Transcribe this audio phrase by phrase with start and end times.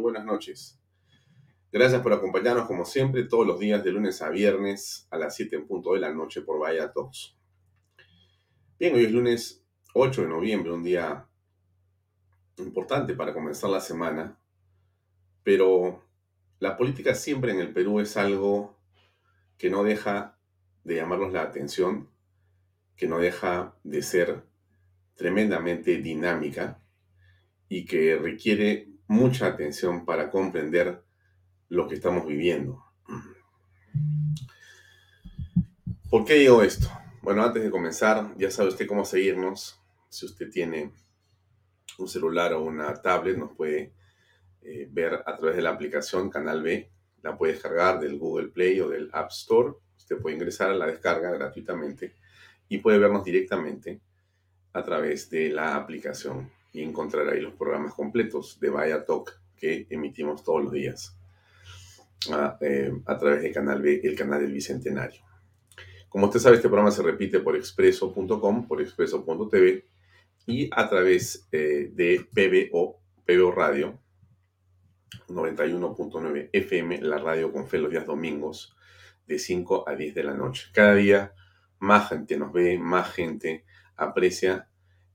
[0.00, 0.80] buenas noches.
[1.70, 5.56] Gracias por acompañarnos como siempre todos los días de lunes a viernes a las 7
[5.56, 7.36] en punto de la noche por Vaya Talks.
[8.78, 9.64] Bien, hoy es lunes
[9.94, 11.28] 8 de noviembre, un día
[12.58, 14.38] importante para comenzar la semana,
[15.42, 16.04] pero
[16.58, 18.78] la política siempre en el Perú es algo
[19.58, 20.38] que no deja
[20.84, 22.08] de llamarnos la atención,
[22.96, 24.42] que no deja de ser
[25.14, 26.80] tremendamente dinámica
[27.68, 31.02] y que requiere mucha atención para comprender
[31.68, 32.84] lo que estamos viviendo.
[36.10, 36.88] ¿Por qué digo esto?
[37.22, 39.82] Bueno, antes de comenzar, ya sabe usted cómo seguirnos.
[40.08, 40.92] Si usted tiene
[41.98, 43.92] un celular o una tablet, nos puede
[44.62, 46.90] eh, ver a través de la aplicación Canal B.
[47.22, 49.74] La puede descargar del Google Play o del App Store.
[49.96, 52.14] Usted puede ingresar a la descarga gratuitamente
[52.68, 54.00] y puede vernos directamente
[54.72, 59.86] a través de la aplicación y encontrar ahí los programas completos de Vaya Talk que
[59.90, 61.18] emitimos todos los días
[62.30, 65.22] a, eh, través de Canal B, el canal del Bicentenario.
[66.08, 69.84] Como usted sabe, este programa se repite por expreso.com, por expreso.tv
[70.46, 73.98] y a través eh, de PBO, PBO Radio
[75.28, 78.76] 91.9 FM, la radio con fe los días domingos
[79.26, 80.68] de 5 a 10 de la noche.
[80.72, 81.34] Cada día
[81.80, 83.64] más gente nos ve, más gente
[83.96, 84.67] aprecia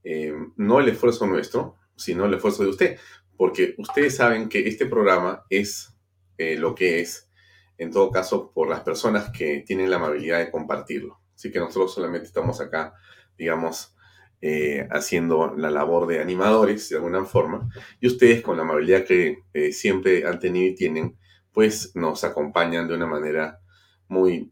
[0.03, 2.99] eh, no el esfuerzo nuestro, sino el esfuerzo de usted,
[3.37, 5.95] porque ustedes saben que este programa es
[6.37, 7.29] eh, lo que es,
[7.77, 11.19] en todo caso, por las personas que tienen la amabilidad de compartirlo.
[11.35, 12.93] Así que nosotros solamente estamos acá,
[13.37, 13.95] digamos,
[14.41, 19.43] eh, haciendo la labor de animadores de alguna forma, y ustedes con la amabilidad que
[19.71, 21.17] siempre han tenido y tienen,
[21.51, 23.61] pues nos acompañan de una manera
[24.07, 24.51] muy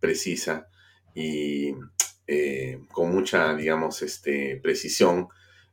[0.00, 0.68] precisa
[1.14, 1.74] y
[2.26, 5.28] eh, con mucha, digamos, este, precisión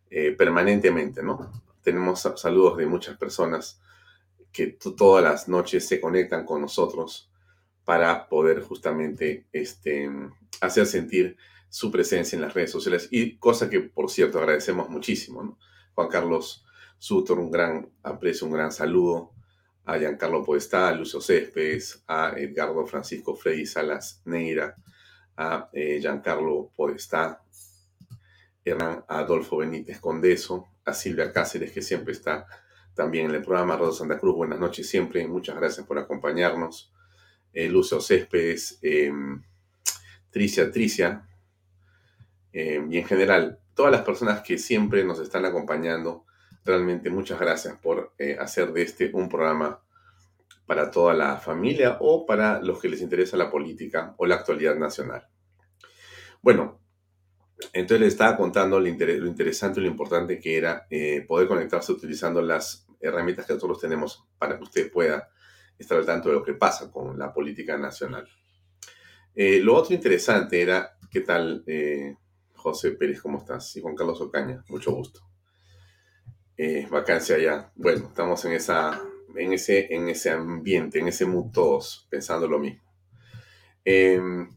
[0.09, 1.51] eh, permanentemente, ¿no?
[1.81, 3.81] Tenemos saludos de muchas personas
[4.51, 7.31] que todas las noches se conectan con nosotros
[7.85, 10.09] para poder justamente este,
[10.61, 11.37] hacer sentir
[11.69, 15.57] su presencia en las redes sociales y cosa que, por cierto, agradecemos muchísimo.
[15.93, 16.65] Juan Carlos
[16.97, 19.31] Sutor, un gran aprecio, un gran saludo
[19.85, 24.75] a Giancarlo Podestá, a Lucio Céspedes, a Edgardo Francisco Freddy Salas Neira,
[25.39, 27.41] a eh, Giancarlo Podestá,
[28.65, 32.45] Hernán Adolfo Benítez Condeso, a Silvia Cáceres, que siempre está
[32.93, 36.91] también en el programa, Rosa Santa Cruz, buenas noches siempre, muchas gracias por acompañarnos,
[37.53, 39.41] eh, Lucio Céspedes, em,
[40.29, 41.25] Tricia Tricia,
[42.51, 46.25] em, y en general, todas las personas que siempre nos están acompañando,
[46.65, 49.81] realmente muchas gracias por eh, hacer de este un programa
[50.69, 54.75] para toda la familia o para los que les interesa la política o la actualidad
[54.75, 55.27] nacional.
[56.43, 56.79] Bueno,
[57.73, 62.43] entonces les estaba contando lo, interesante y lo importante que era eh, poder conectarse utilizando
[62.43, 65.31] las herramientas que nosotros tenemos para que usted pueda
[65.75, 68.27] estar al tanto de lo que pasa con la política nacional.
[69.33, 72.15] Eh, lo otro interesante era, ¿qué tal, eh,
[72.53, 73.23] José Pérez?
[73.23, 73.75] ¿Cómo estás?
[73.75, 75.21] Y Juan Carlos Ocaña, mucho gusto.
[76.91, 77.71] vacancia ya.
[77.75, 79.01] Bueno, estamos en esa
[79.35, 82.81] en ese, en ese ambiente, en ese mood todos pensando lo mismo.
[83.85, 84.49] Em,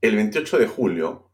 [0.00, 1.30] el 28 de julio,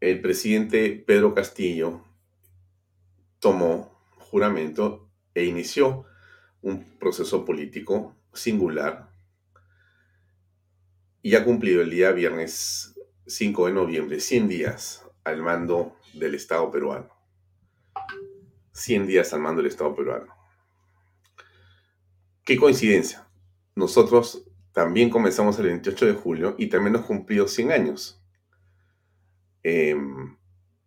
[0.00, 2.04] el presidente Pedro Castillo
[3.38, 6.06] tomó juramento e inició
[6.62, 9.10] un proceso político singular
[11.22, 12.94] y ha cumplido el día viernes
[13.26, 17.19] 5 de noviembre 100 días al mando del Estado peruano.
[18.80, 20.34] 100 días al mando del Estado peruano.
[22.44, 23.28] Qué coincidencia.
[23.74, 28.22] Nosotros también comenzamos el 28 de julio y también nos cumplió 100 años.
[29.62, 30.36] Em,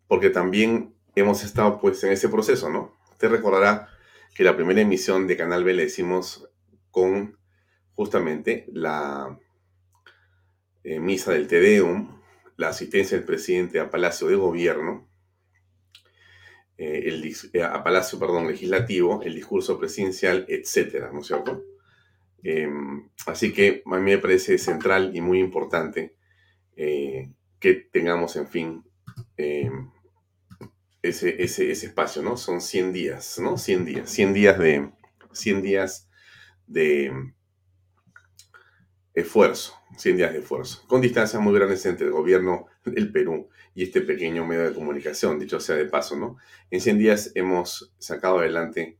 [0.07, 2.95] porque también hemos estado pues en ese proceso, ¿no?
[3.11, 3.89] Usted recordará
[4.33, 6.49] que la primera emisión de Canal B la hicimos
[6.89, 7.37] con
[7.93, 9.39] justamente la
[10.83, 12.19] eh, misa del Tedeum,
[12.57, 15.07] la asistencia del presidente a Palacio de Gobierno,
[16.77, 21.63] eh, el, eh, a Palacio perdón, Legislativo, el discurso presidencial, etcétera, ¿no es cierto?
[22.43, 26.15] Em, así que a mí me parece central y muy importante
[26.75, 28.83] eh, que tengamos, en fin,
[29.37, 29.89] em,
[31.01, 32.37] ese, ese, ese, espacio, ¿no?
[32.37, 33.57] Son 100 días, ¿no?
[33.57, 34.91] 100 días, 100 días de,
[35.31, 36.09] 100 días
[36.65, 37.33] de
[39.13, 43.83] esfuerzo, 100 días de esfuerzo, con distancias muy grandes entre el gobierno del Perú y
[43.83, 46.37] este pequeño medio de comunicación, dicho sea de paso, ¿no?
[46.71, 48.97] En 100 días hemos sacado adelante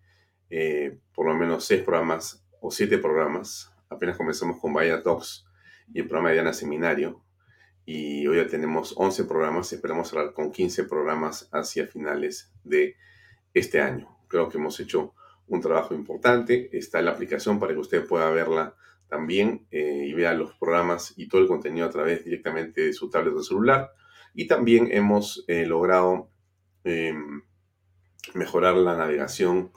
[0.49, 5.45] eh, por lo menos 6 programas o 7 programas, apenas comenzamos con Vaya Talks
[5.93, 7.23] y el programa de Diana Seminario,
[7.85, 12.95] y hoy ya tenemos 11 programas esperamos cerrar con 15 programas hacia finales de
[13.53, 14.17] este año.
[14.27, 15.13] Creo que hemos hecho
[15.47, 16.69] un trabajo importante.
[16.75, 18.75] Está la aplicación para que usted pueda verla
[19.13, 23.11] también eh, y vea los programas y todo el contenido a través directamente de su
[23.11, 23.91] tablet o celular.
[24.33, 26.31] Y también hemos eh, logrado
[26.83, 27.43] em,
[28.33, 29.71] mejorar la navegación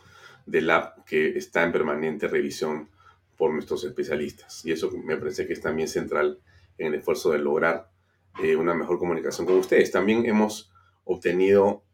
[0.46, 2.88] del app que está en permanente revisión
[3.36, 4.64] por nuestros especialistas.
[4.64, 6.40] Y eso me parece que es también central
[6.78, 7.90] en el esfuerzo de lograr
[8.42, 9.92] eh, una mejor comunicación con ustedes.
[9.92, 10.72] También hemos
[11.04, 11.84] obtenido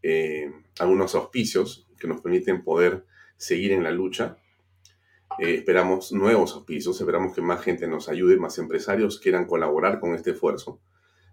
[0.78, 3.04] algunos auspicios que nos permiten poder
[3.36, 4.38] seguir en la lucha.
[5.38, 10.14] Eh, esperamos nuevos auspicios, esperamos que más gente nos ayude, más empresarios quieran colaborar con
[10.14, 10.80] este esfuerzo.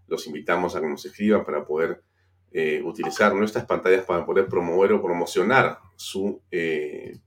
[0.07, 2.03] Los invitamos a que nos escriban para poder
[2.51, 7.19] eh, utilizar nuestras pantallas para poder promover o promocionar su, eh,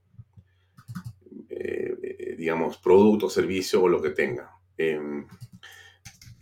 [2.37, 4.51] digamos, producto, servicio o lo que tenga.
[4.77, 5.25] Em,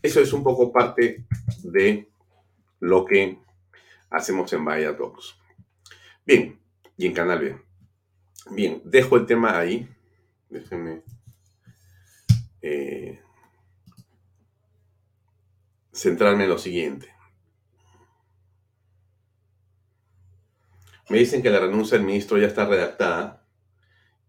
[0.02, 1.26] eso es un poco parte
[1.64, 2.10] de
[2.80, 3.38] lo que
[4.10, 5.38] hacemos en Vaya Talks.
[6.26, 6.60] Bien,
[6.98, 7.58] y en Canal B.
[8.52, 9.88] Bien, dejo el tema ahí.
[10.52, 11.02] Déjenme
[12.62, 13.22] eh,
[15.94, 17.08] centrarme en lo siguiente.
[21.10, 23.48] Me dicen que la renuncia del ministro ya está redactada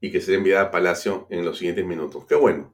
[0.00, 2.24] y que será enviada a Palacio en los siguientes minutos.
[2.26, 2.72] Qué bueno.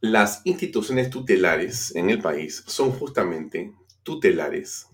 [0.00, 3.72] Las instituciones tutelares en el país son justamente
[4.04, 4.86] tutelares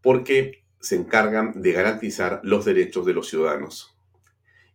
[0.00, 3.96] porque se encargan de garantizar los derechos de los ciudadanos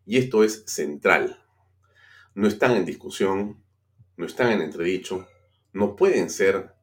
[0.05, 1.40] y esto es central.
[2.33, 3.61] No están en discusión,
[4.15, 5.27] no están en entredicho,
[5.73, 6.73] no pueden ser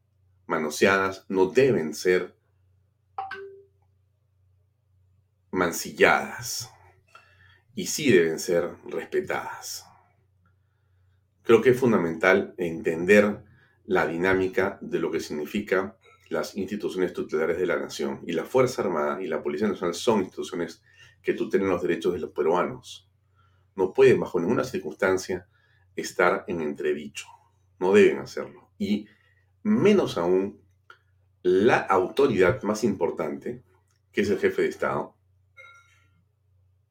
[0.46, 2.36] manoseadas, no deben ser
[5.50, 6.70] mancilladas
[7.74, 9.86] y sí deben ser respetadas.
[11.42, 13.42] Creo que es fundamental entender
[13.86, 15.96] la dinámica de lo que significa
[16.28, 18.20] las instituciones tutelares de la nación.
[18.26, 20.82] Y la Fuerza Armada y la Policía Nacional son instituciones
[21.22, 23.07] que tutelen los derechos de los peruanos
[23.78, 25.46] no pueden bajo ninguna circunstancia
[25.94, 27.28] estar en entredicho.
[27.78, 28.72] No deben hacerlo.
[28.76, 29.06] Y
[29.62, 30.60] menos aún
[31.42, 33.62] la autoridad más importante,
[34.10, 35.14] que es el jefe de Estado,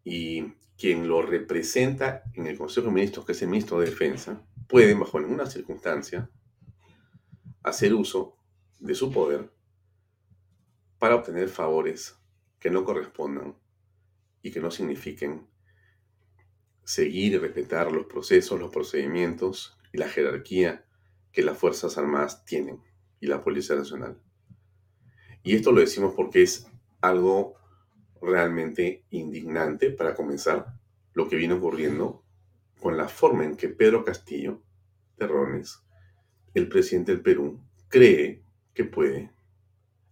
[0.06, 4.42] y quien lo representa en el Consejo de Ministros, que es el ministro de Defensa,
[4.69, 6.30] pueden bajo ninguna circunstancia
[7.63, 8.38] hacer uso
[8.80, 9.51] de su poder
[11.00, 12.18] para obtener favores
[12.60, 13.57] que no correspondan
[14.42, 15.50] y que no signifiquen
[16.88, 20.86] seguir y respetar los procesos, los procedimientos y la jerarquía
[21.34, 22.81] que las Fuerzas Armadas tienen
[23.19, 24.18] y la Policía Nacional.
[25.44, 26.66] Y esto lo decimos porque es
[27.01, 27.56] algo
[28.22, 30.80] realmente indignante para comenzar
[31.12, 32.24] lo que viene ocurriendo
[32.80, 34.63] con la forma en que Pedro Castillo
[35.18, 35.84] Terrones,
[36.54, 39.34] el presidente del Perú, cree que puede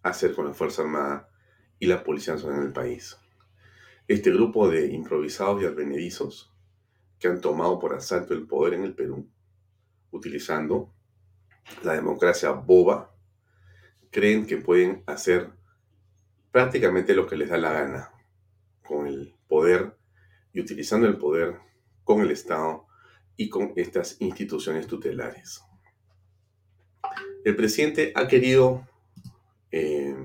[0.04, 1.30] hacer con la Fuerza Armada
[1.80, 3.18] y la Policía Nacional en el país.
[4.10, 6.52] Este grupo de improvisados y advenedizos
[7.20, 9.30] que han tomado por asalto el poder en el Perú,
[10.12, 10.94] utilizando
[11.84, 13.16] la democracia boba,
[14.12, 15.52] creen que pueden hacer
[16.52, 18.12] prácticamente lo que les da la gana
[18.82, 19.98] con el poder
[20.54, 21.60] y utilizando el poder
[22.04, 22.88] con el Estado
[23.36, 25.62] y con estas instituciones tutelares.
[27.44, 28.88] El presidente ha querido
[29.72, 30.16] eh,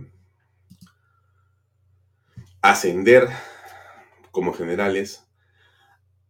[2.62, 3.28] ascender
[4.30, 5.26] como generales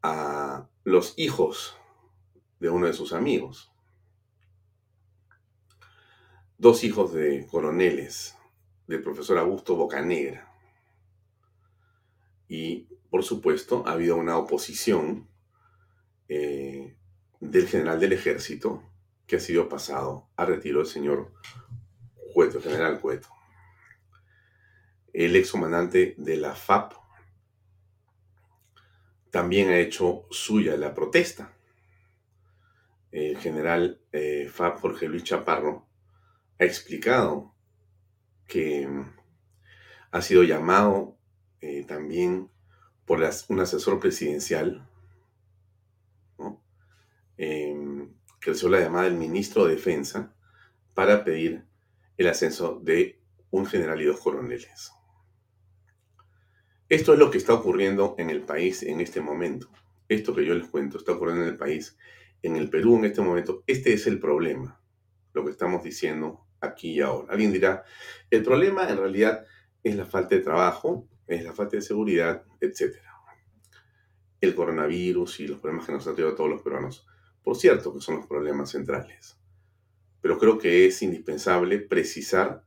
[0.02, 1.76] a los hijos
[2.58, 3.72] de uno de sus amigos.
[6.58, 8.36] Dos hijos de coroneles
[8.86, 10.52] del profesor Augusto Bocanegra.
[12.48, 15.28] Y, por supuesto, ha habido una oposición
[16.28, 16.96] eh,
[17.40, 18.82] del general del ejército
[19.26, 21.32] que ha sido pasado a retiro del señor
[22.34, 23.28] Cueto, general Cueto.
[25.12, 26.94] El excomandante de la FAP,
[29.30, 31.52] también ha hecho suya la protesta.
[33.10, 35.88] El general eh, Fab Jorge Luis Chaparro
[36.58, 37.54] ha explicado
[38.46, 39.12] que mm,
[40.12, 41.16] ha sido llamado
[41.60, 42.50] eh, también
[43.04, 44.86] por un asesor presidencial,
[47.36, 50.34] em, que recibió la llamada del ministro de Defensa
[50.94, 51.66] para pedir
[52.16, 53.20] el ascenso de
[53.50, 54.92] un general y dos coroneles.
[56.90, 59.68] Esto es lo que está ocurriendo en el país en este momento.
[60.08, 61.96] Esto que yo les cuento está ocurriendo en el país,
[62.42, 63.62] en el Perú en este momento.
[63.68, 64.82] Este es el problema,
[65.32, 67.32] lo que estamos diciendo aquí y ahora.
[67.32, 67.84] Alguien dirá,
[68.28, 69.46] el problema en realidad
[69.84, 72.96] es la falta de trabajo, es la falta de seguridad, etc.
[74.40, 77.06] El coronavirus y los problemas que nos han traído a todos los peruanos.
[77.44, 79.38] Por cierto que son los problemas centrales.
[80.20, 82.64] pero creo que es indispensable precisar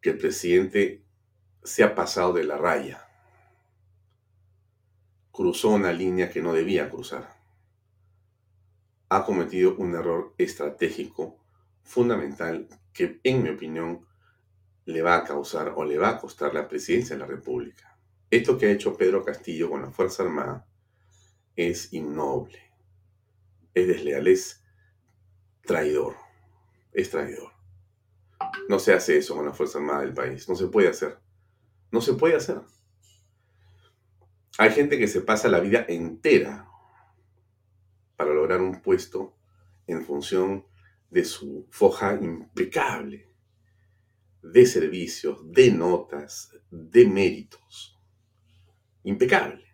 [0.00, 1.02] que el presidente
[1.64, 3.09] se ha pasado de la raya.
[5.32, 7.36] Cruzó una línea que no debía cruzar.
[9.08, 11.38] Ha cometido un error estratégico
[11.82, 14.06] fundamental que, en mi opinión,
[14.84, 17.98] le va a causar o le va a costar la presidencia de la República.
[18.30, 20.66] Esto que ha hecho Pedro Castillo con la Fuerza Armada
[21.56, 22.58] es innoble,
[23.74, 24.62] es desleal, es
[25.62, 26.14] traidor,
[26.92, 27.52] es traidor.
[28.68, 31.18] No se hace eso con la Fuerza Armada del país, no se puede hacer.
[31.90, 32.60] No se puede hacer.
[34.60, 36.68] Hay gente que se pasa la vida entera
[38.14, 39.34] para lograr un puesto
[39.86, 40.66] en función
[41.08, 43.32] de su foja impecable
[44.42, 47.98] de servicios, de notas, de méritos.
[49.04, 49.64] Impecable.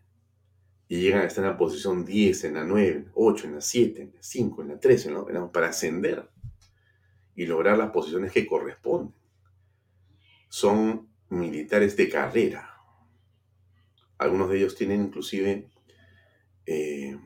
[0.87, 4.03] Y llegan a estar en la posición 10, en la 9, 8, en la 7,
[4.03, 6.31] en la 5, en la 3, en la, para ascender
[7.35, 9.17] y lograr las posiciones que corresponden.
[10.49, 12.76] Son militares de carrera.
[14.19, 15.69] Algunos de ellos tienen inclusive
[16.67, 17.19] eh,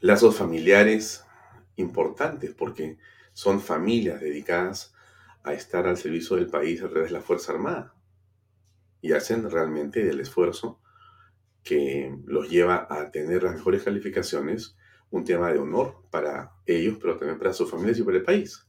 [0.00, 1.24] lazos familiares
[1.76, 2.98] importantes porque
[3.32, 4.94] son familias dedicadas
[5.44, 7.94] a estar al servicio del país a través de la Fuerza Armada
[9.00, 10.80] y hacen realmente del esfuerzo
[11.62, 14.76] que los lleva a tener las mejores calificaciones
[15.10, 18.66] un tema de honor para ellos, pero también para sus familias y para el país.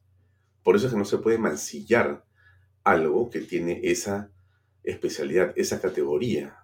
[0.64, 2.26] Por eso es que no se puede mancillar
[2.84, 4.32] algo que tiene esa
[4.90, 6.64] especialidad, esa categoría,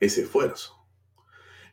[0.00, 0.76] ese esfuerzo.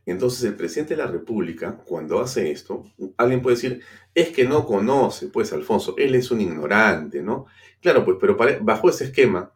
[0.05, 2.83] Entonces el presidente de la República, cuando hace esto,
[3.17, 3.81] alguien puede decir,
[4.13, 7.45] es que no conoce, pues Alfonso, él es un ignorante, ¿no?
[7.81, 9.53] Claro, pues, pero bajo ese esquema,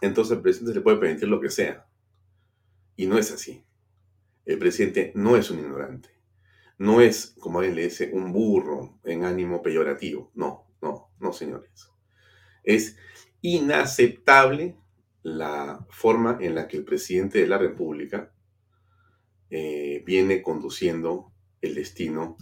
[0.00, 1.86] entonces el presidente le puede permitir lo que sea.
[2.96, 3.64] Y no es así.
[4.44, 6.10] El presidente no es un ignorante.
[6.76, 10.30] No es, como alguien le dice, un burro en ánimo peyorativo.
[10.34, 11.90] No, no, no, señores.
[12.62, 12.96] Es
[13.42, 14.76] inaceptable
[15.22, 18.32] la forma en la que el presidente de la República
[19.50, 22.36] eh, viene conduciendo el destino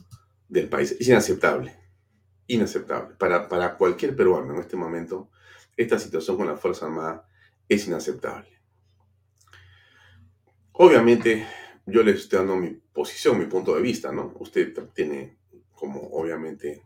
[0.48, 0.96] del país.
[0.98, 1.76] Es inaceptable,
[2.46, 3.16] inaceptable.
[3.16, 5.30] Para, para cualquier peruano en este momento,
[5.76, 7.26] esta situación con la Fuerza Armada
[7.68, 8.48] es inaceptable.
[10.72, 11.46] Obviamente,
[11.86, 14.32] yo les estoy dando mi posición, mi punto de vista, ¿no?
[14.38, 15.38] Usted tiene,
[15.72, 16.82] como obviamente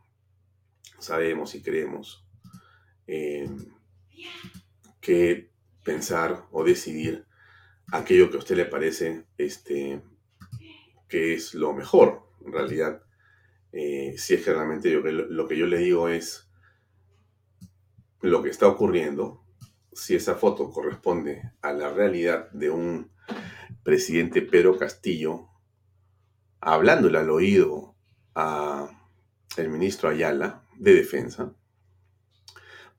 [0.99, 2.27] sabemos y creemos,
[3.07, 3.51] eh,
[5.01, 5.51] que
[5.85, 7.27] pensar o decidir
[7.93, 10.03] aquello que a usted le parece este,
[11.09, 13.03] que es lo mejor, en realidad.
[13.73, 16.49] Eh, si es que realmente yo, lo que yo le digo es
[18.21, 19.45] lo que está ocurriendo,
[19.93, 23.11] si esa foto corresponde a la realidad de un
[23.83, 25.49] presidente Pedro Castillo
[26.61, 27.97] hablándole al oído
[28.35, 28.89] a
[29.57, 31.55] el ministro Ayala de Defensa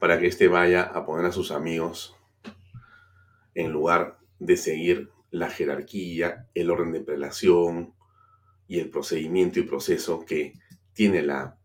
[0.04, 2.14] para que éste vaya a poner a sus amigos
[3.56, 7.94] en lugar de seguir la jerarquía, el orden de prelación,
[8.68, 10.60] y el procedimiento y proceso que
[10.92, 11.58] tiene la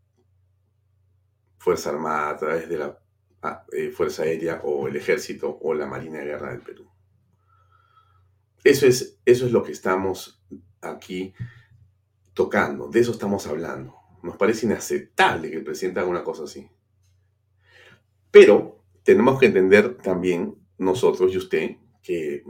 [1.58, 3.00] Fuerza Armada a través de la
[3.42, 6.88] ah, eh, Fuerza Aérea o el Ejército o la Marina de Guerra del Perú.
[8.62, 10.40] Eso es, eso es lo que estamos
[10.80, 11.34] aquí
[12.34, 13.96] tocando, de eso estamos hablando.
[14.22, 16.70] Nos parece inaceptable que el presidente haga una cosa así.
[18.30, 22.44] Pero tenemos que entender también nosotros y usted, que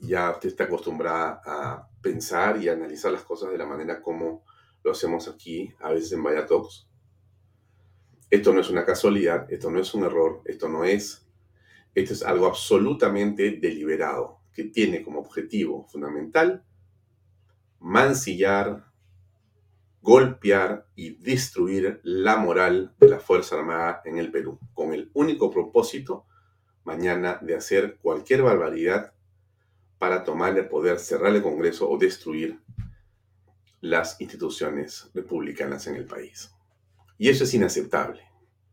[0.00, 4.44] ya usted está acostumbrada a pensar y analizar las cosas de la manera como
[4.82, 6.86] lo hacemos aquí, a veces en Vaya Talks.
[8.30, 11.26] Esto no es una casualidad, esto no es un error, esto no es,
[11.94, 16.64] esto es algo absolutamente deliberado, que tiene como objetivo fundamental
[17.84, 18.84] mancillar,
[20.04, 25.50] golpear y destruir la moral de la Fuerza Armada en el Perú, con el único
[25.50, 26.26] propósito
[26.84, 29.14] mañana de hacer cualquier barbaridad
[29.96, 32.60] para tomarle poder, cerrar el Congreso o destruir
[33.80, 36.50] las instituciones republicanas en el país.
[37.16, 38.20] Y eso es inaceptable,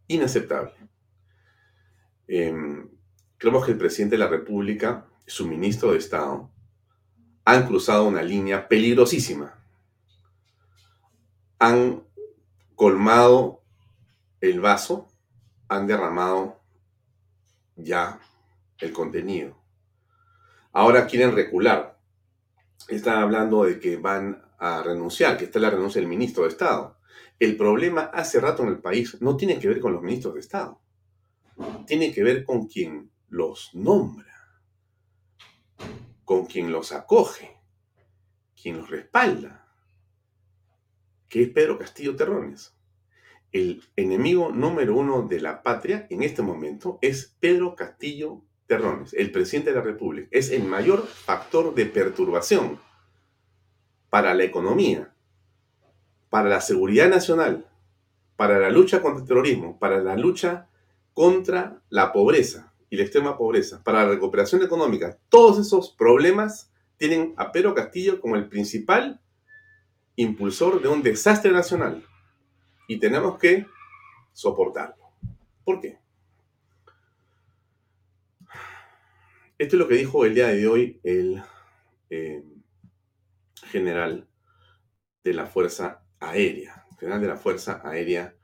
[0.07, 0.73] inaceptable.
[2.27, 2.89] Em,
[3.37, 6.51] creemos que el presidente de la República, su ministro de Estado,
[7.45, 9.60] han cruzado una línea peligrosísima.
[11.61, 12.01] Han
[12.75, 13.61] colmado
[14.39, 15.07] el vaso,
[15.67, 16.59] han derramado
[17.75, 18.19] ya
[18.79, 19.61] el contenido.
[20.71, 21.99] Ahora quieren recular.
[22.87, 26.97] Están hablando de que van a renunciar, que está la renuncia del ministro de Estado.
[27.37, 30.39] El problema hace rato en el país no tiene que ver con los ministros de
[30.39, 30.81] Estado.
[31.85, 34.33] Tiene que ver con quien los nombra,
[36.25, 37.55] con quien los acoge,
[38.59, 39.60] quien los respalda.
[41.31, 42.75] Que es Pedro Castillo Terrones.
[43.53, 49.31] El enemigo número uno de la patria en este momento es Pedro Castillo Terrones, el
[49.31, 50.27] presidente de la República.
[50.29, 52.79] Es el mayor factor de perturbación
[54.09, 55.13] para la economía,
[56.29, 57.65] para la seguridad nacional,
[58.35, 60.67] para la lucha contra el terrorismo, para la lucha
[61.13, 65.17] contra la pobreza y la extrema pobreza, para la recuperación económica.
[65.29, 69.21] Todos esos problemas tienen a Pedro Castillo como el principal
[70.15, 72.05] impulsor de un desastre nacional.
[72.87, 73.65] Y tenemos que
[74.33, 75.11] soportarlo.
[75.63, 75.99] ¿Por qué?
[79.57, 81.41] Esto es lo que dijo el día de hoy el
[82.09, 82.43] eh,
[83.67, 84.27] general
[85.23, 88.35] de la Fuerza Aérea, general de la Fuerza Aérea,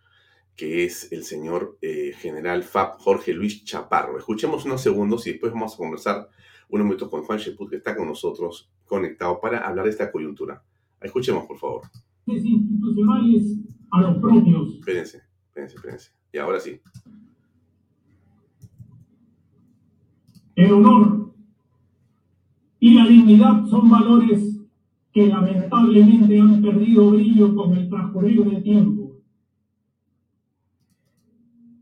[0.55, 4.17] que es el señor eh, general FAP Jorge Luis Chaparro.
[4.17, 6.29] Escuchemos unos segundos y después vamos a conversar
[6.69, 10.63] unos minutos con Juan Sheput, que está con nosotros conectado para hablar de esta coyuntura.
[11.01, 11.81] Escuchemos, por favor.
[12.25, 13.57] Institucionales
[13.91, 14.73] a los propios.
[14.79, 16.11] Espérense, espérense, espérense.
[16.33, 16.79] Y ahora sí.
[20.55, 21.33] El honor
[22.79, 24.59] y la dignidad son valores
[25.11, 29.21] que lamentablemente han perdido brillo con el transcurrir del tiempo.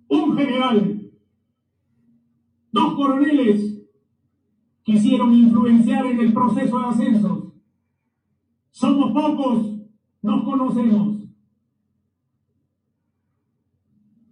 [0.08, 1.12] Un general,
[2.72, 3.82] dos coroneles
[4.84, 7.45] quisieron influenciar en el proceso de ascensos.
[9.16, 9.80] Pocos,
[10.24, 11.24] nos conocemos.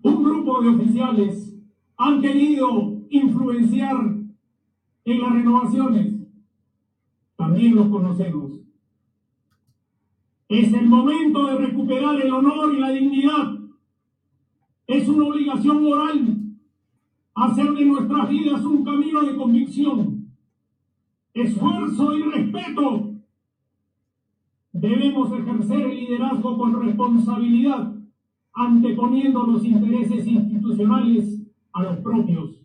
[0.02, 1.56] Un grupo de oficiales
[1.96, 3.96] han querido influenciar
[5.06, 6.16] en las renovaciones.
[7.38, 8.60] También los conocemos.
[10.50, 13.54] Es el momento de recuperar el honor y la dignidad.
[14.86, 16.41] Es una obligación moral
[17.36, 20.36] hacer de nuestras vidas un camino de convicción,
[21.34, 23.12] esfuerzo y respeto.
[24.84, 27.96] Debemos ejercer el liderazgo con responsabilidad,
[28.54, 31.41] anteponiendo los intereses institucionales
[31.72, 32.60] a los propios,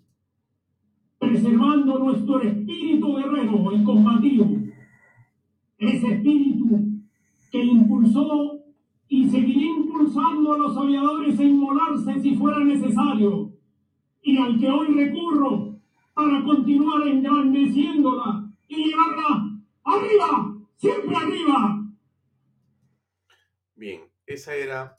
[1.21, 4.51] preservando nuestro espíritu guerrero y combativo.
[5.79, 6.89] Ese espíritu
[7.53, 8.63] que impulsó
[9.07, 13.53] y seguirá impulsando a los aviadores a inmolarse si fuera necesario,
[14.23, 15.77] y al que hoy recurro
[16.15, 21.85] para continuar engrandeciéndola y llevarla arriba, siempre arriba.
[23.79, 24.99] Bien, esa era,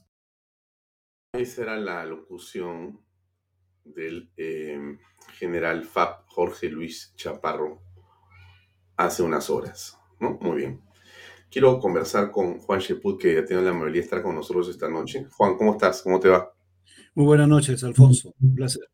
[1.33, 3.01] esa era la locución
[3.83, 4.97] del eh,
[5.33, 7.81] general FAP Jorge Luis Chaparro
[8.95, 9.99] hace unas horas.
[10.21, 10.37] ¿no?
[10.39, 10.81] Muy bien.
[11.51, 14.87] Quiero conversar con Juan Sheput, que ya tiene la amabilidad de estar con nosotros esta
[14.87, 15.27] noche.
[15.29, 16.01] Juan, ¿cómo estás?
[16.01, 16.49] ¿Cómo te va?
[17.15, 18.33] Muy buenas noches, Alfonso.
[18.39, 18.89] Un placer.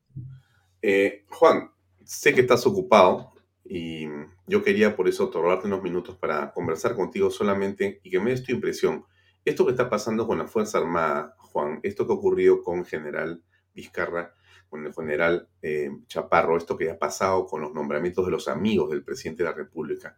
[0.82, 1.70] Eh, Juan,
[2.04, 4.08] sé que estás ocupado y
[4.48, 8.42] yo quería por eso otorgarte unos minutos para conversar contigo solamente y que me des
[8.42, 9.06] tu impresión.
[9.46, 13.44] Esto que está pasando con la Fuerza Armada, Juan, esto que ha ocurrido con General
[13.76, 14.34] Vizcarra,
[14.68, 18.90] con el general eh, Chaparro, esto que ha pasado con los nombramientos de los amigos
[18.90, 20.18] del presidente de la República,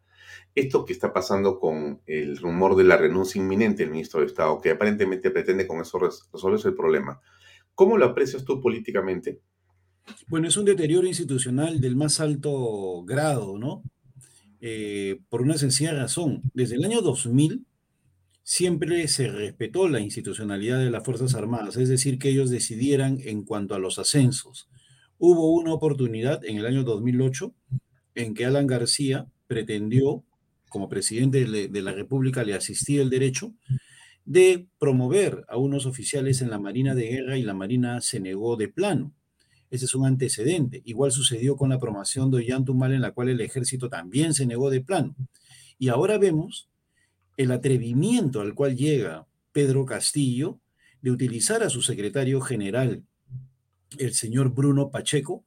[0.55, 4.61] esto que está pasando con el rumor de la renuncia inminente del ministro de Estado,
[4.61, 7.19] que aparentemente pretende con eso resolver el problema,
[7.75, 9.41] ¿cómo lo aprecias tú políticamente?
[10.27, 13.83] Bueno, es un deterioro institucional del más alto grado, ¿no?
[14.61, 16.41] Eh, por una sencilla razón.
[16.53, 17.65] Desde el año 2000
[18.47, 23.43] siempre se respetó la institucionalidad de las Fuerzas Armadas, es decir, que ellos decidieran en
[23.43, 24.69] cuanto a los ascensos.
[25.17, 27.53] Hubo una oportunidad en el año 2008
[28.15, 30.23] en que Alan García pretendió,
[30.69, 33.53] como presidente de la República, le asistía el derecho
[34.23, 38.55] de promover a unos oficiales en la Marina de Guerra y la Marina se negó
[38.55, 39.13] de plano.
[39.69, 40.81] Ese es un antecedente.
[40.85, 44.69] Igual sucedió con la promoción de Ollantumal, en la cual el ejército también se negó
[44.69, 45.17] de plano.
[45.77, 46.69] Y ahora vemos
[47.37, 50.59] el atrevimiento al cual llega Pedro Castillo
[51.01, 53.03] de utilizar a su secretario general,
[53.97, 55.45] el señor Bruno Pacheco,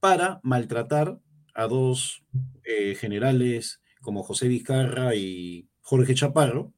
[0.00, 1.18] para maltratar
[1.54, 2.24] a dos
[2.64, 6.72] eh, generales como José Vizcarra y Jorge Chaparro,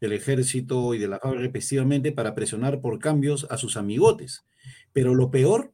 [0.00, 4.44] del ejército y de la FAB respectivamente, para presionar por cambios a sus amigotes.
[4.92, 5.72] Pero lo peor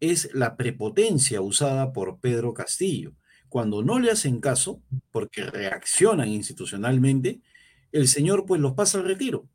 [0.00, 3.12] es la prepotencia usada por Pedro Castillo.
[3.48, 7.40] Cuando no le hacen caso, porque reaccionan institucionalmente,
[7.92, 9.48] el señor pues los pasa al retiro,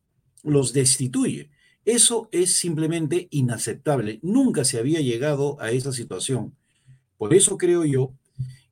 [0.43, 1.49] los destituye.
[1.85, 4.19] Eso es simplemente inaceptable.
[4.21, 6.55] Nunca se había llegado a esa situación.
[7.17, 8.13] Por eso creo yo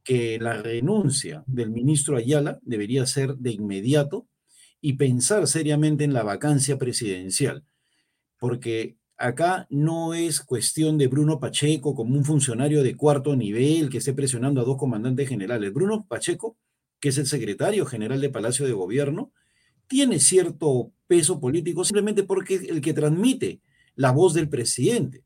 [0.04, 4.28] que la renuncia del ministro Ayala debería ser de inmediato
[4.80, 7.66] y pensar seriamente en la vacancia presidencial,
[8.38, 13.98] porque acá no es cuestión de Bruno Pacheco como un funcionario de cuarto nivel que
[13.98, 15.74] esté presionando a dos comandantes generales.
[15.74, 16.58] Bruno Pacheco,
[17.00, 19.32] que es el secretario general de Palacio de Gobierno,
[19.88, 23.62] tiene cierto peso político simplemente porque es el que transmite
[23.96, 25.24] la voz del presidente.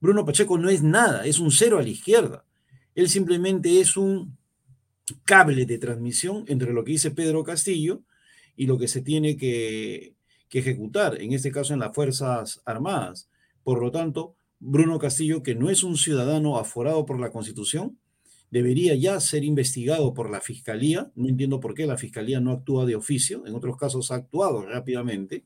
[0.00, 2.44] Bruno Pacheco no es nada, es un cero a la izquierda.
[2.94, 4.36] Él simplemente es un
[5.24, 8.02] cable de transmisión entre lo que dice Pedro Castillo
[8.56, 10.14] y lo que se tiene que,
[10.48, 13.28] que ejecutar, en este caso en las Fuerzas Armadas.
[13.62, 17.98] Por lo tanto, Bruno Castillo, que no es un ciudadano aforado por la Constitución,
[18.50, 21.10] debería ya ser investigado por la Fiscalía.
[21.14, 24.64] No entiendo por qué la Fiscalía no actúa de oficio, en otros casos ha actuado
[24.66, 25.44] rápidamente.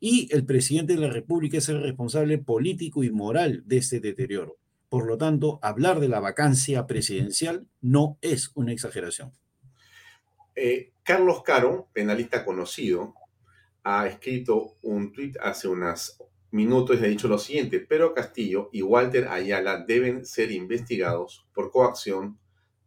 [0.00, 4.56] Y el presidente de la República es el responsable político y moral de este deterioro.
[4.88, 9.32] Por lo tanto, hablar de la vacancia presidencial no es una exageración.
[10.54, 13.14] Eh, Carlos Caro, penalista conocido,
[13.84, 16.18] ha escrito un tuit hace unas
[16.52, 21.70] minutos y ha dicho lo siguiente, pero Castillo y Walter Ayala deben ser investigados por
[21.70, 22.38] coacción,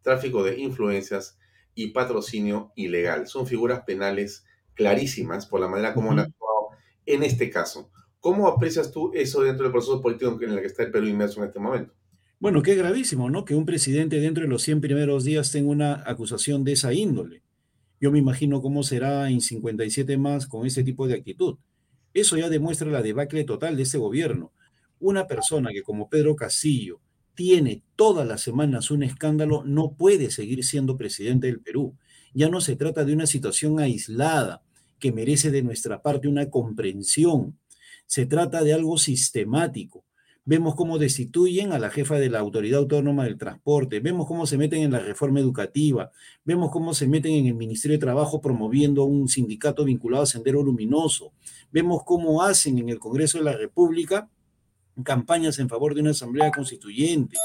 [0.02, 1.38] tráfico de influencias
[1.74, 3.28] y patrocinio ilegal.
[3.28, 6.70] Son figuras penales clarísimas por la manera como han actuado
[7.06, 7.92] en este caso.
[8.20, 11.42] ¿Cómo aprecias tú eso dentro del proceso político en el que está el Perú inmerso
[11.42, 11.94] en este momento?
[12.40, 13.46] Bueno, qué gravísimo, ¿no?
[13.46, 17.42] Que un presidente dentro de los 100 primeros días tenga una acusación de esa índole.
[18.00, 21.58] Yo me imagino cómo será en 57 más con ese tipo de actitud.
[22.16, 24.54] Eso ya demuestra la debacle total de este gobierno.
[25.02, 27.02] Una persona que como Pedro Castillo
[27.36, 31.98] tiene todas las semanas un escándalo no puede seguir siendo presidente del Perú.
[32.34, 34.64] Ya no se trata de una situación aislada
[34.98, 37.60] que merece de nuestra parte una comprensión.
[38.06, 40.06] Se trata de algo sistemático.
[40.48, 44.60] Vemos cómo destituyen a la jefa de la Autoridad Autónoma del Transporte, vemos cómo se
[44.60, 46.12] meten en la reforma educativa,
[46.44, 50.62] vemos cómo se meten en el Ministerio de Trabajo promoviendo un sindicato vinculado a Sendero
[50.62, 51.34] Luminoso,
[51.72, 54.30] vemos cómo hacen en el Congreso de la República
[55.04, 57.38] campañas en favor de una asamblea constituyente,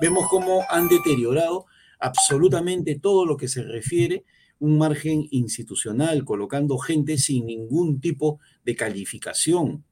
[0.00, 1.66] vemos cómo han deteriorado
[2.00, 4.24] absolutamente todo lo que se refiere
[4.58, 9.84] un margen institucional, colocando gente sin ningún tipo de calificación.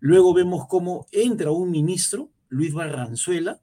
[0.00, 3.60] Luego vemos cómo entra un ministro, Luis Barranzuela,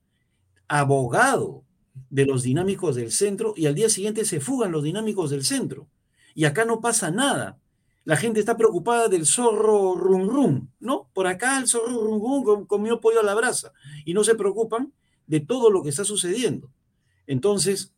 [0.67, 1.63] abogado
[2.09, 5.87] de los dinámicos del centro, y al día siguiente se fugan los dinámicos del centro.
[6.33, 7.59] Y acá no pasa nada.
[8.05, 11.09] La gente está preocupada del zorro rum rum, ¿no?
[11.13, 13.71] Por acá el zorro rum rum comió pollo a la brasa
[14.03, 14.91] y no se preocupan
[15.27, 16.69] de todo lo que está sucediendo.
[17.27, 17.93] Entonces,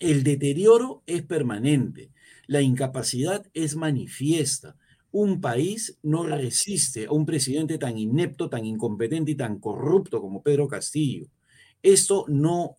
[0.00, 2.10] el deterioro es permanente,
[2.48, 4.76] la incapacidad es manifiesta,
[5.12, 10.42] un país no resiste a un presidente tan inepto, tan incompetente y tan corrupto como
[10.42, 11.26] Pedro Castillo.
[11.82, 12.78] Esto no,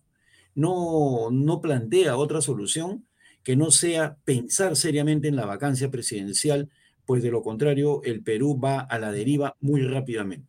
[0.54, 3.06] no, no plantea otra solución
[3.44, 6.70] que no sea pensar seriamente en la vacancia presidencial,
[7.06, 10.48] pues de lo contrario el Perú va a la deriva muy rápidamente.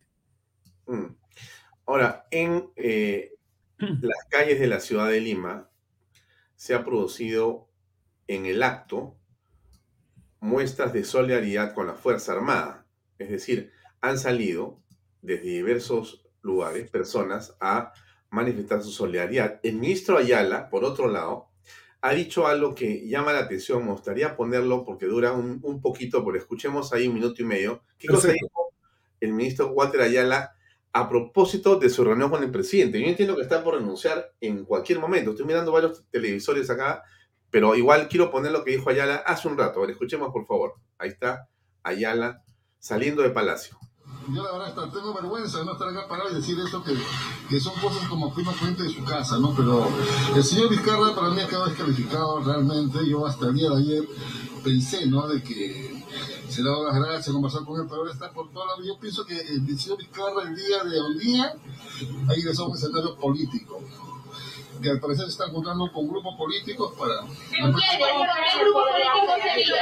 [0.86, 1.14] Mm.
[1.86, 3.32] Ahora, en eh,
[3.78, 5.70] las calles de la ciudad de Lima
[6.56, 7.68] se ha producido
[8.26, 9.16] en el acto
[10.40, 12.86] muestras de solidaridad con la Fuerza Armada.
[13.18, 14.80] Es decir, han salido
[15.22, 17.92] desde diversos lugares personas a
[18.30, 19.60] manifestar su solidaridad.
[19.62, 21.48] El ministro Ayala, por otro lado,
[22.00, 23.84] ha dicho algo que llama la atención.
[23.84, 27.82] Me gustaría ponerlo porque dura un, poquito, pero escuchemos ahí un minuto y medio.
[27.98, 28.74] ¿Qué cosa dijo
[29.20, 30.54] el ministro Walter Ayala
[30.92, 33.00] a propósito de su reunión con el presidente?
[33.00, 35.30] Yo entiendo que está por renunciar en cualquier momento.
[35.30, 37.02] Estoy mirando varios televisores acá
[37.50, 39.78] pero igual quiero poner lo que dijo Ayala hace un rato.
[39.78, 40.74] A ver, escuchemos por favor.
[40.98, 41.48] Ahí está
[41.82, 42.42] Ayala
[42.78, 43.78] saliendo de Palacio.
[44.32, 46.94] Yo la verdad tengo vergüenza de no estar acá parado y decir eso que,
[47.48, 49.54] que son cosas como prima fuente de su casa, ¿no?
[49.56, 49.86] Pero
[50.34, 52.98] el señor Vizcarra para mí acaba descalificado realmente.
[53.08, 54.04] Yo hasta el día de ayer
[54.64, 55.28] pensé, ¿no?
[55.28, 56.04] De que
[56.48, 58.98] se le daba las gracias, conversar con él, pero ahora está por toda la Yo
[58.98, 61.54] pienso que el señor Vizcarra el día de hoy día
[62.28, 63.80] ahí es un escenario político
[64.80, 67.14] que al parecer se están juntando con grupos políticos para...
[67.50, 69.76] ¿Qué grupo político sería?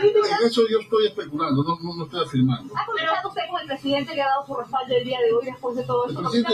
[0.00, 2.74] En eso yo estoy especulando, no, no, estoy afirmando.
[2.76, 5.44] ¿Ha conversado usted con el presidente que ha dado su respaldo el día de hoy
[5.44, 6.20] después de todo esto?
[6.20, 6.52] El presidente,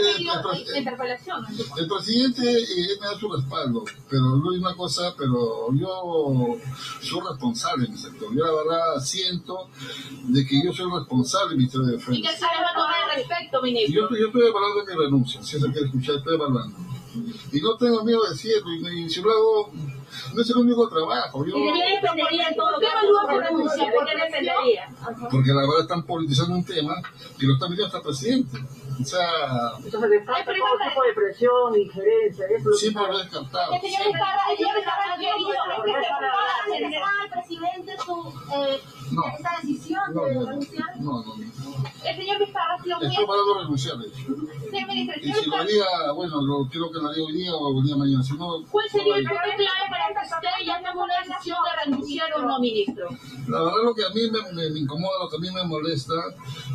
[0.71, 1.45] el, interpelación,
[1.77, 6.57] el presidente eh, me da su respaldo, pero no hay una cosa, pero yo
[7.01, 8.35] soy responsable en mi sector.
[8.35, 9.69] Yo la verdad siento
[10.23, 12.19] de que yo soy responsable del Ministerio de Defensa.
[12.19, 14.09] ¿Y qué sabe va a tomar al respecto, ministro?
[14.09, 16.96] Yo, yo estoy evaluando mi renuncia, si eso quiere escuchar, estoy evaluando.
[17.51, 19.71] Y no tengo miedo de decirlo, y, si lo hago,
[20.33, 21.45] no es el único trabajo.
[21.45, 22.67] Yo, ¿Y de qué dependería todo.
[25.31, 26.95] Porque la verdad están politizando un tema
[27.37, 28.57] que lo está metiendo hasta el presidente.
[28.99, 29.29] O sea...
[29.83, 33.73] Entonces, de falta todo tipo de presión, injerencia, eso Sí, pero lo he descartado.
[33.73, 35.49] El señor Vizcarra, el señor Vizcarra ha querido
[37.23, 38.81] el presidente su, eh,
[39.37, 40.99] esta decisión intención de renunciar?
[40.99, 41.47] No, no, no.
[42.03, 43.07] El señor Vizcarra ha sido muy...
[43.07, 45.17] Estoy parando renunciar, de hecho.
[45.21, 47.95] y si lo haría, bueno, lo, creo que lo haría hoy día o el día
[47.95, 48.23] mañana.
[48.23, 51.85] Si no, ¿Cuál sería el punto clave para que usted ya tome una decisión de
[51.85, 53.09] renunciar o no, ministro?
[53.47, 56.15] La verdad lo que a mí me, me, incomoda, lo que a mí me molesta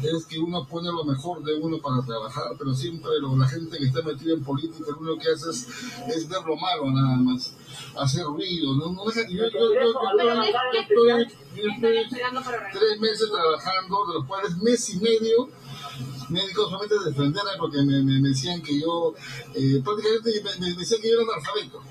[0.03, 3.87] es que uno pone lo mejor de uno para trabajar, pero siempre la gente que
[3.87, 5.69] está metida en política lo único que hace es,
[6.09, 7.55] es ver lo malo nada más
[7.97, 8.75] hacer ruido.
[8.75, 9.81] No, no yo, yo, yo,
[11.69, 11.99] estoy
[12.73, 15.49] tres meses trabajando, de los cuales mes y medio
[16.29, 19.15] médicos solamente defenderme porque me, me, decían que yo,
[19.55, 21.83] eh, prácticamente me, decían que yo era analfabeto.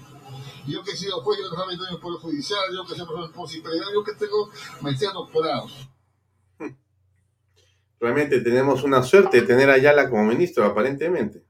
[0.68, 3.94] Yo que he sido juez, yo analfabeto en el Poder Judicial, yo que soy profesor
[3.94, 4.50] yo que tengo
[4.82, 5.68] maestría doctorado.
[8.02, 11.44] Realmente tenemos una suerte de tener a Ayala como ministro, aparentemente.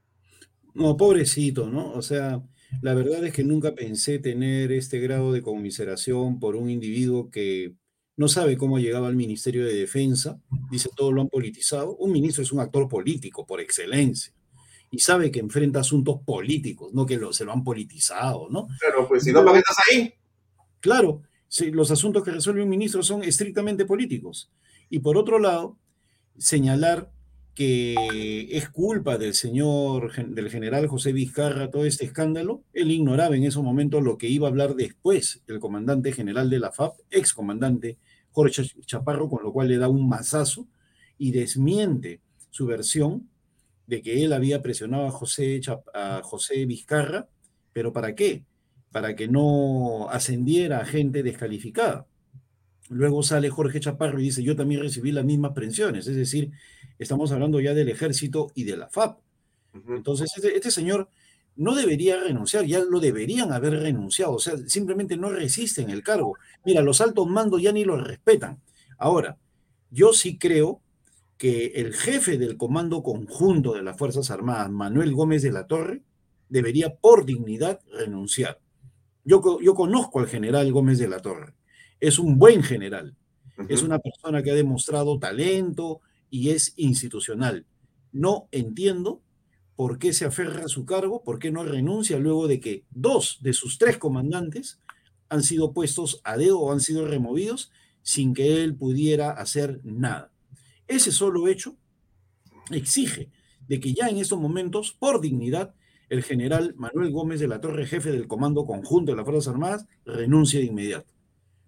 [0.74, 1.92] No, pobrecito, ¿no?
[1.92, 2.42] O sea,
[2.82, 7.74] la verdad es que nunca pensé tener este grado de conmiseración por un individuo que
[8.16, 11.96] no sabe cómo llegaba al Ministerio de Defensa, dice todo lo han politizado.
[11.96, 14.34] Un ministro es un actor político por excelencia
[14.90, 18.68] y sabe que enfrenta asuntos políticos, no que se lo han politizado, ¿no?
[18.78, 20.14] Claro, pues si no, ¿para qué estás ahí?
[20.80, 21.22] Claro,
[21.72, 24.52] los asuntos que resuelve un ministro son estrictamente políticos.
[24.90, 25.78] Y por otro lado,
[26.38, 27.10] señalar
[27.54, 32.62] que es culpa del señor, del general José Vizcarra, todo este escándalo.
[32.72, 36.58] Él ignoraba en ese momento lo que iba a hablar después el comandante general de
[36.58, 37.98] la FAP, ex comandante
[38.30, 40.66] Jorge Chaparro, con lo cual le da un mazazo
[41.18, 43.28] y desmiente su versión
[43.86, 45.60] de que él había presionado a José,
[45.92, 47.28] a José Vizcarra,
[47.72, 48.44] pero ¿para qué?
[48.90, 52.06] Para que no ascendiera a gente descalificada.
[52.88, 56.50] Luego sale Jorge Chaparro y dice, yo también recibí las mismas presiones, es decir,
[56.98, 59.18] estamos hablando ya del ejército y de la FAP.
[59.88, 61.08] Entonces, este, este, señor
[61.56, 66.36] no debería renunciar, ya lo deberían haber renunciado, o sea, simplemente no resisten el cargo.
[66.64, 68.60] Mira, los altos mandos ya ni lo respetan.
[68.98, 69.38] Ahora,
[69.90, 70.80] yo sí creo
[71.36, 76.02] que el jefe del Comando Conjunto de las Fuerzas Armadas, Manuel Gómez de la Torre,
[76.48, 78.60] debería por dignidad renunciar.
[79.24, 81.54] Yo, yo conozco al general Gómez de la Torre,
[82.02, 83.14] es un buen general,
[83.68, 86.00] es una persona que ha demostrado talento,
[86.32, 87.66] y es institucional.
[88.10, 89.20] No entiendo
[89.76, 93.38] por qué se aferra a su cargo, por qué no renuncia luego de que dos
[93.42, 94.80] de sus tres comandantes
[95.28, 97.70] han sido puestos a dedo o han sido removidos
[98.02, 100.32] sin que él pudiera hacer nada.
[100.88, 101.76] Ese solo hecho
[102.70, 103.30] exige
[103.68, 105.74] de que ya en estos momentos, por dignidad,
[106.08, 109.86] el general Manuel Gómez de la Torre, jefe del Comando Conjunto de las Fuerzas Armadas,
[110.06, 111.11] renuncie de inmediato.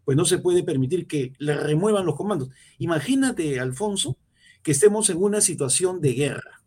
[0.04, 2.50] Pues no se puede permitir que le remuevan los comandos.
[2.78, 4.16] Imagínate, Alfonso,
[4.62, 6.60] que estemos en una situación de guerra.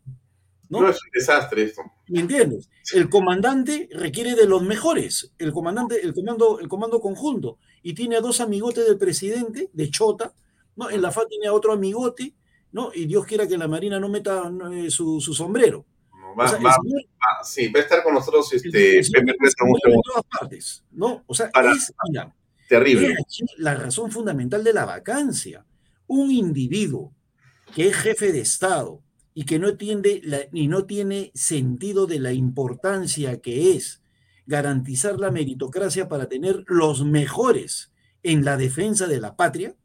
[0.68, 0.88] ¿no?
[0.88, 1.82] es un desastre esto.
[2.08, 2.68] ¿Me entiendes?
[2.92, 8.16] El comandante requiere de los mejores, el comandante, el comando, el comando conjunto, y tiene
[8.16, 10.32] a dos amigotes del presidente, de Chota,
[10.76, 10.90] ¿no?
[10.90, 12.34] En la FA tiene a otro amigote,
[12.72, 12.90] ¿no?
[12.94, 15.84] Y Dios quiera que la Marina no meta eh, su, sombrero.
[16.38, 16.48] va,
[17.42, 21.24] sí, va a estar con nosotros este, Pepe en todas partes, ¿no?
[21.26, 21.92] O sea, es,
[22.68, 23.14] terrible.
[23.56, 25.64] la razón fundamental de la vacancia.
[26.06, 27.12] Un individuo
[27.74, 29.02] que es jefe de Estado
[29.34, 30.20] y que no, tiene
[30.52, 34.02] y no tiene sentido de la importancia que es
[34.46, 39.76] garantizar la meritocracia para tener los mejores en la defensa de la patria,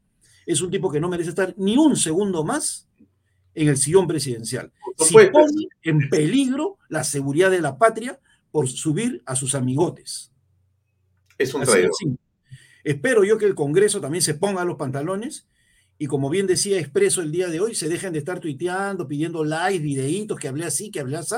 [0.46, 2.88] es un tipo que no merece estar ni un segundo más
[3.54, 4.72] en el sillón presidencial.
[4.98, 8.18] Si pone en peligro la seguridad de la patria
[8.50, 10.32] por subir a sus amigotes.
[11.38, 11.90] Es un traidor.
[12.84, 15.48] Espero yo que el Congreso también se ponga los pantalones
[15.98, 19.44] y como bien decía Expreso el día de hoy, se dejen de estar tuiteando, pidiendo
[19.44, 21.36] likes, videitos, que hablé así, que hablé así,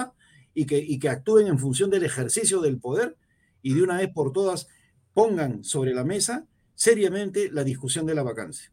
[0.55, 3.17] y que, actúen en función del ejercicio del poder
[3.63, 4.69] y de una vez por todas
[5.13, 8.73] pongan sobre la mesa seriamente la discusión de la vacancia.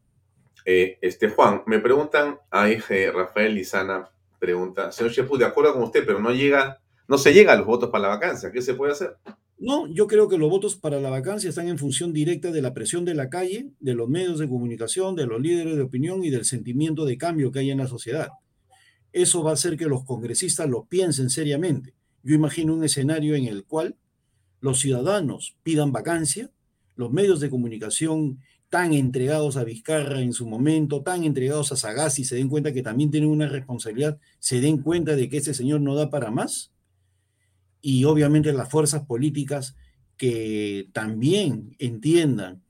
[0.66, 4.10] Eh, este Juan, me preguntan, ahí Rafael Lizana
[4.40, 7.66] pregunta, señor Chepu, de acuerdo con usted, pero no llega, no se llega a los
[7.66, 9.18] votos para la vacancia, ¿qué se puede hacer?
[9.58, 12.74] No, yo creo que los votos para la vacancia están en función directa de la
[12.74, 16.30] presión de la calle, de los medios de comunicación, de los líderes de opinión y
[16.30, 18.30] del sentimiento de cambio que hay en la sociedad.
[19.13, 21.94] Eso va a hacer que los congresistas lo piensen seriamente.
[22.24, 23.96] Yo imagino un escenario en el cual
[24.60, 26.52] los ciudadanos pidan vacancia,
[26.96, 28.39] los medios de comunicación
[28.70, 32.82] tan entregados a Vizcarra en su momento, tan entregados a Sagasti, se den cuenta que
[32.82, 36.73] también tienen una responsabilidad, se den cuenta de que ese señor no da para más
[37.84, 39.76] y obviamente las fuerzas políticas
[40.15, 42.63] que también entiendan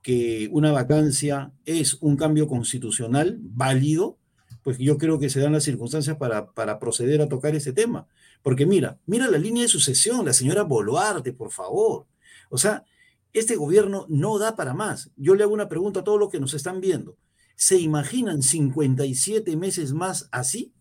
[0.00, 4.16] que una vacancia es un cambio constitucional válido,
[4.62, 8.06] pues yo creo que se dan las circunstancias para, para proceder a tocar ese tema.
[8.42, 12.06] Porque mira, mira la línea de sucesión, la señora Boluarte, por favor.
[12.48, 12.84] O sea,
[13.32, 15.10] este gobierno no da para más.
[15.16, 17.16] Yo le hago una pregunta a todos los que nos están viendo.
[17.56, 20.72] ¿Se imaginan 57 meses más así?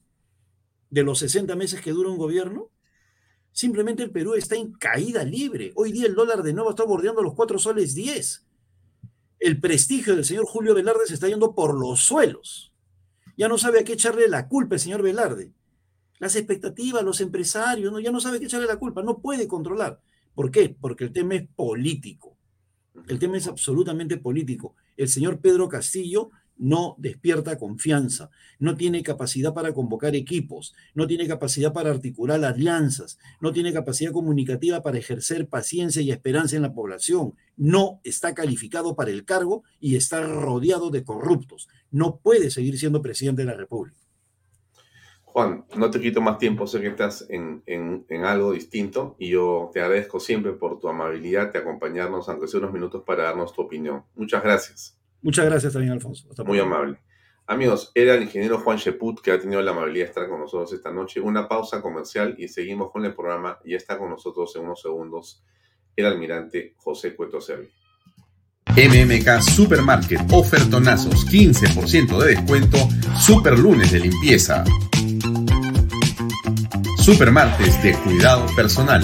[0.92, 2.70] ¿De los 60 meses que dura un gobierno?
[3.60, 5.74] Simplemente el Perú está en caída libre.
[5.76, 8.46] Hoy día el dólar de nuevo está bordeando los 4 soles 10.
[9.38, 12.72] El prestigio del señor Julio Velarde se está yendo por los suelos.
[13.36, 15.52] Ya no sabe a qué echarle la culpa el señor Velarde.
[16.20, 18.00] Las expectativas, los empresarios, ¿no?
[18.00, 20.00] ya no sabe a qué echarle la culpa, no puede controlar.
[20.36, 20.74] ¿Por qué?
[20.80, 22.38] Porque el tema es político.
[23.10, 24.74] El tema es absolutamente político.
[24.96, 31.28] El señor Pedro Castillo no despierta confianza, no tiene capacidad para convocar equipos, no tiene
[31.28, 36.74] capacidad para articular alianzas, no tiene capacidad comunicativa para ejercer paciencia y esperanza en la
[36.74, 41.70] población, no está calificado para el cargo y está rodeado de corruptos.
[41.90, 43.98] No puede seguir siendo presidente de la República.
[45.24, 47.64] Juan, no te quito más tiempo, sé que estás en,
[48.26, 52.74] algo distinto y yo te agradezco siempre por tu amabilidad de acompañarnos, aunque sea unos
[52.74, 54.04] minutos, para darnos tu opinión.
[54.16, 54.99] Muchas gracias.
[55.22, 56.28] Muchas gracias también, Alfonso.
[56.46, 57.00] Muy amable.
[57.50, 60.72] Amigos, era el ingeniero Juan Sheput que ha tenido la amabilidad de estar con nosotros
[60.72, 61.20] esta noche.
[61.20, 63.58] Una pausa comercial y seguimos con el programa.
[63.66, 65.44] Ya está con nosotros en unos segundos
[65.96, 67.68] el almirante José Cueto Servi.
[68.68, 72.78] MMK Supermarket, ofertonazos, 15% de descuento,
[73.20, 74.64] super lunes de limpieza,
[76.98, 79.04] super martes de cuidado personal,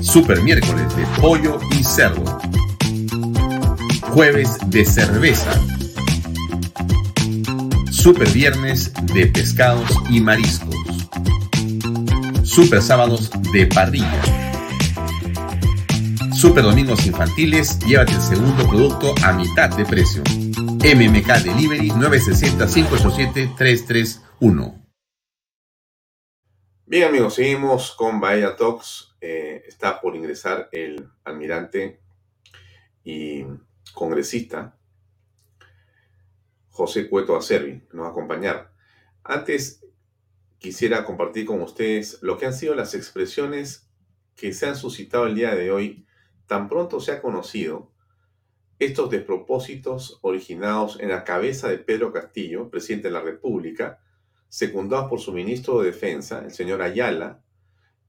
[0.00, 2.40] super miércoles de pollo y cerdo
[4.14, 5.50] Jueves de cerveza.
[7.90, 10.76] Super viernes de pescados y mariscos.
[12.44, 14.22] Super sábados de parrilla.
[16.32, 20.22] Super domingos infantiles, llévate el segundo producto a mitad de precio.
[20.22, 24.80] MMK Delivery 960-587-331.
[26.86, 29.16] Bien amigos, seguimos con Bahía Talks.
[29.20, 32.00] Eh, está por ingresar el almirante
[33.02, 33.44] y
[33.92, 34.78] congresista
[36.70, 38.72] José Cueto Acervi, nos va a acompañar.
[39.22, 39.86] Antes
[40.58, 43.88] quisiera compartir con ustedes lo que han sido las expresiones
[44.34, 46.04] que se han suscitado el día de hoy,
[46.46, 47.92] tan pronto se ha conocido
[48.80, 54.00] estos despropósitos originados en la cabeza de Pedro Castillo, presidente de la República,
[54.48, 57.40] secundados por su ministro de Defensa, el señor Ayala,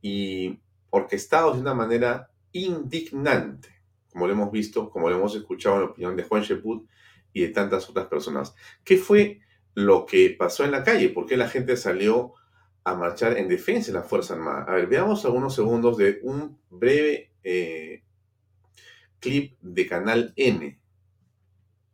[0.01, 0.59] y
[0.89, 3.74] orquestados de una manera indignante
[4.15, 6.87] como lo hemos visto, como lo hemos escuchado en la opinión de Juan Sheput
[7.33, 8.55] y de tantas otras personas.
[8.85, 9.41] ¿Qué fue
[9.73, 11.09] lo que pasó en la calle?
[11.09, 12.31] ¿Por qué la gente salió
[12.85, 14.63] a marchar en defensa de la Fuerza Armada?
[14.69, 18.05] A ver, veamos algunos segundos de un breve eh,
[19.19, 20.79] clip de Canal N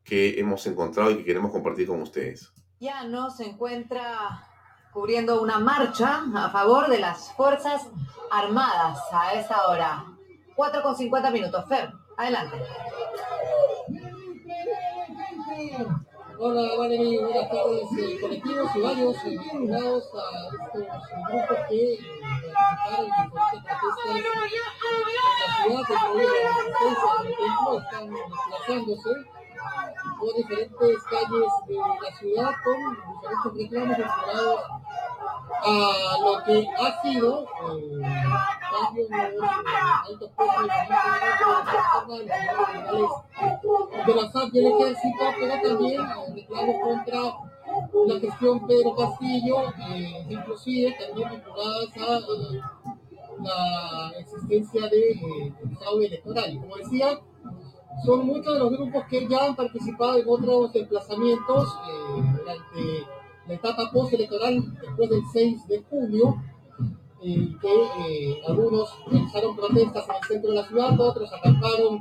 [0.04, 2.54] que hemos encontrado y que queremos compartir con ustedes.
[2.80, 4.48] Ya no se encuentra
[4.94, 7.88] cubriendo una marcha a favor de las Fuerzas
[8.30, 10.06] Armadas a esa hora.
[10.56, 11.66] 4 con 50 minutos.
[11.68, 12.01] Fer.
[12.22, 12.56] Adelante.
[16.38, 17.82] Hola, Valerie, buenas tardes.
[17.98, 20.84] Eh, colectivos y varios eh, vinculados a estos
[21.28, 21.98] grupos que
[22.38, 24.30] participaron en diferentes protestas en la
[25.64, 29.12] ciudad de Colombia, por ejemplo, están desplazándose
[30.20, 32.78] por diferentes calles de la ciudad con
[33.58, 34.62] diferentes reclamos vinculados
[35.64, 38.02] a lo que ha sido eh,
[38.96, 39.50] en los
[40.10, 40.64] altos puestos
[44.06, 46.02] de la SAP y el ejército, pero también
[46.34, 47.20] reclamos contra
[48.08, 52.62] la gestión Pedro Castillo, eh, inclusive también vinculadas a eh,
[53.44, 55.54] la existencia de eh,
[56.06, 56.60] electoral.
[56.60, 57.20] Como decía,
[58.06, 61.70] son muchos de los grupos que ya han participado en otros desplazamientos
[62.38, 63.06] durante
[63.52, 66.42] la etapa postelectoral después del 6 de junio,
[67.22, 72.00] eh, que eh, algunos realizaron protestas en el centro de la ciudad, otros acamparon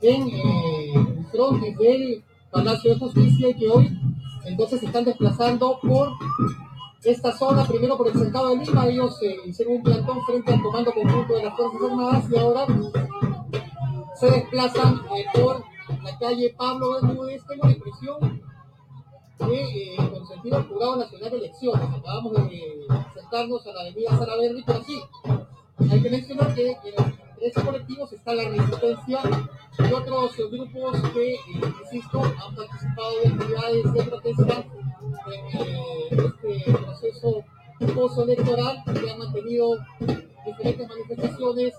[0.00, 3.98] en eh, del Palacio de Justicia y que hoy
[4.44, 6.10] entonces se están desplazando por
[7.02, 10.92] esta zona, primero por el cercado de Lima, ellos hicieron un plantón frente al comando
[10.92, 12.66] conjunto de las Fuerzas Armadas y ahora
[14.14, 15.00] se desplazan
[15.34, 15.64] por
[16.04, 18.49] la calle Pablo Bermúdez, tengo la impresión
[19.46, 21.88] que eh, con sentido al Jurado Nacional de Elecciones.
[21.98, 25.00] Acabamos de sentarnos a la avenida Sara Verde, pero sí,
[25.90, 29.20] hay que mencionar que en esos colectivos está la resistencia
[29.78, 31.40] y otros grupos que, eh,
[31.84, 34.64] insisto, han participado de actividades de protesta
[35.26, 37.44] en eh, este proceso
[37.94, 39.78] post-electoral que han mantenido
[40.44, 41.74] diferentes manifestaciones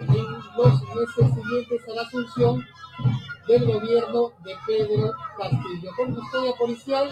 [0.00, 2.64] en los meses siguientes a la asunción
[3.48, 7.08] del gobierno de Pedro Castillo, con custodia policial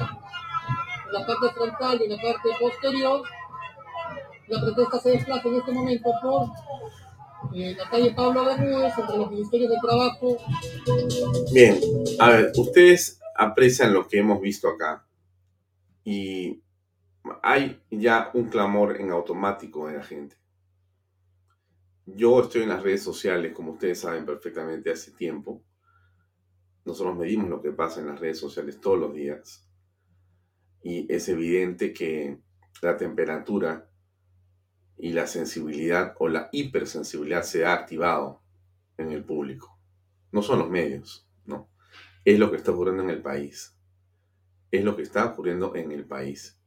[1.07, 3.23] en la parte frontal y en la parte posterior.
[4.49, 6.51] La protesta se desplaza en este momento por
[7.55, 10.37] eh, la calle Pablo Bermúdez, entre los ministerios de Trabajo.
[11.53, 11.79] Bien,
[12.19, 15.07] a ver, ustedes aprecian lo que hemos visto acá.
[16.05, 16.63] Y
[17.43, 20.37] hay ya un clamor en automático de la gente.
[22.07, 25.63] Yo estoy en las redes sociales, como ustedes saben perfectamente, hace tiempo.
[26.85, 29.67] Nosotros medimos lo que pasa en las redes sociales todos los días.
[30.83, 32.39] Y es evidente que
[32.83, 33.89] la temperatura
[34.99, 38.43] y la sensibilidad o la hipersensibilidad se ha activado
[38.99, 39.79] en el público.
[40.31, 41.71] No son los medios, no.
[42.25, 43.77] Es lo que está ocurriendo en el país.
[44.71, 46.61] Es lo que está ocurriendo en el país.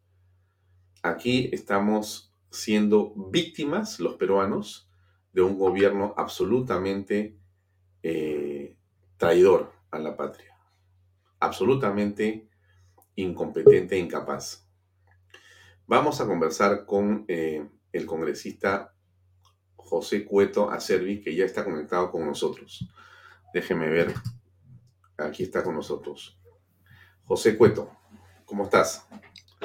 [1.04, 4.90] Aquí estamos siendo víctimas, los peruanos,
[5.34, 7.38] de un gobierno absolutamente
[8.02, 8.76] eh,
[9.18, 10.58] traidor a la patria.
[11.40, 12.50] Absolutamente
[13.16, 14.68] incompetente e incapaz.
[15.86, 18.94] Vamos a conversar con eh, el congresista
[19.76, 22.88] José Cueto Acervi, que ya está conectado con nosotros.
[23.54, 24.14] Déjeme ver.
[25.18, 26.40] Aquí está con nosotros.
[27.24, 27.92] José Cueto,
[28.46, 29.08] ¿cómo estás?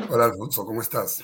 [0.09, 1.23] Hola Alfonso, ¿cómo estás?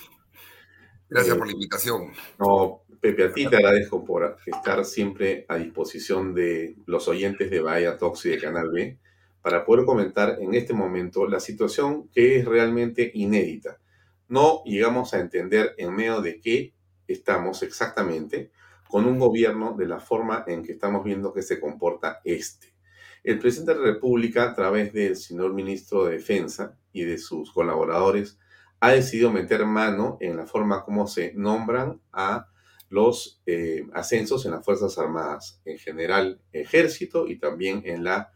[1.08, 2.12] Gracias eh, por la invitación.
[2.38, 7.60] No, Pepe, a ti te agradezco por estar siempre a disposición de los oyentes de
[7.60, 8.98] Bahía Talks y de Canal B
[9.40, 13.78] para poder comentar en este momento la situación que es realmente inédita.
[14.26, 16.74] No llegamos a entender en medio de qué
[17.06, 18.50] estamos exactamente
[18.88, 22.74] con un gobierno de la forma en que estamos viendo que se comporta este.
[23.22, 27.52] El presidente de la República, a través del señor ministro de Defensa y de sus
[27.52, 28.38] colaboradores,
[28.80, 32.48] ha decidido meter mano en la forma como se nombran a
[32.88, 38.32] los eh, ascensos en las Fuerzas Armadas, en general ejército y también en la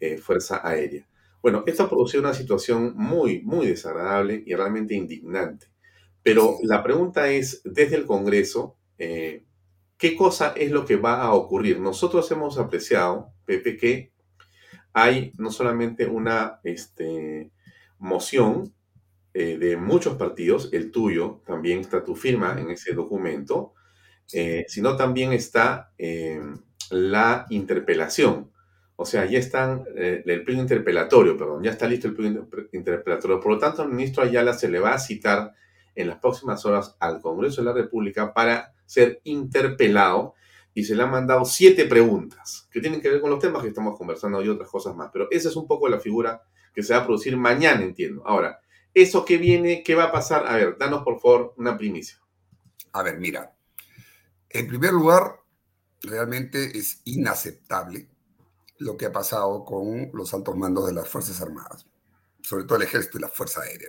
[0.00, 1.08] eh, Fuerza Aérea.
[1.42, 5.66] Bueno, esto ha producido una situación muy, muy desagradable y realmente indignante.
[6.22, 9.44] Pero la pregunta es, desde el Congreso, eh,
[9.98, 11.80] ¿qué cosa es lo que va a ocurrir?
[11.80, 14.12] Nosotros hemos apreciado, Pepe, que
[14.94, 17.50] hay no solamente una este,
[17.98, 18.72] moción
[19.34, 23.74] eh, de muchos partidos, el tuyo, también está tu firma en ese documento,
[24.32, 25.92] eh, sino también está
[26.90, 28.50] la interpelación.
[28.96, 33.40] O sea, ya están, el pleno interpelatorio, perdón, ya está listo el pleno interpelatorio.
[33.40, 35.52] Por lo tanto, al ministro Ayala se le va a citar
[35.94, 40.34] en las próximas horas al Congreso de la República para ser interpelado
[40.74, 43.68] y se le han mandado siete preguntas que tienen que ver con los temas que
[43.68, 45.10] estamos conversando y otras cosas más.
[45.12, 46.42] Pero esa es un poco la figura
[46.74, 48.22] que se va a producir mañana, entiendo.
[48.26, 48.60] Ahora,
[48.92, 50.46] ¿eso que viene, qué va a pasar?
[50.48, 52.18] A ver, danos por favor una primicia.
[52.92, 53.53] A ver, mira.
[54.54, 55.40] En primer lugar,
[56.00, 58.08] realmente es inaceptable
[58.78, 61.86] lo que ha pasado con los altos mandos de las Fuerzas Armadas,
[62.40, 63.88] sobre todo el Ejército y la Fuerza Aérea,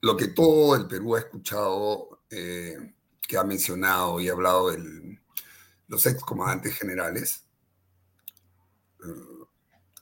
[0.00, 2.92] lo que todo el Perú ha escuchado, eh,
[3.22, 5.20] que ha mencionado y ha hablado de
[5.86, 7.44] los excomandantes generales,
[9.04, 9.46] eh,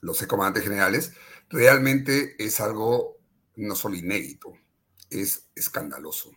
[0.01, 1.13] los excomandantes generales,
[1.49, 3.17] realmente es algo
[3.57, 4.53] no solo inédito,
[5.11, 6.31] es escandaloso.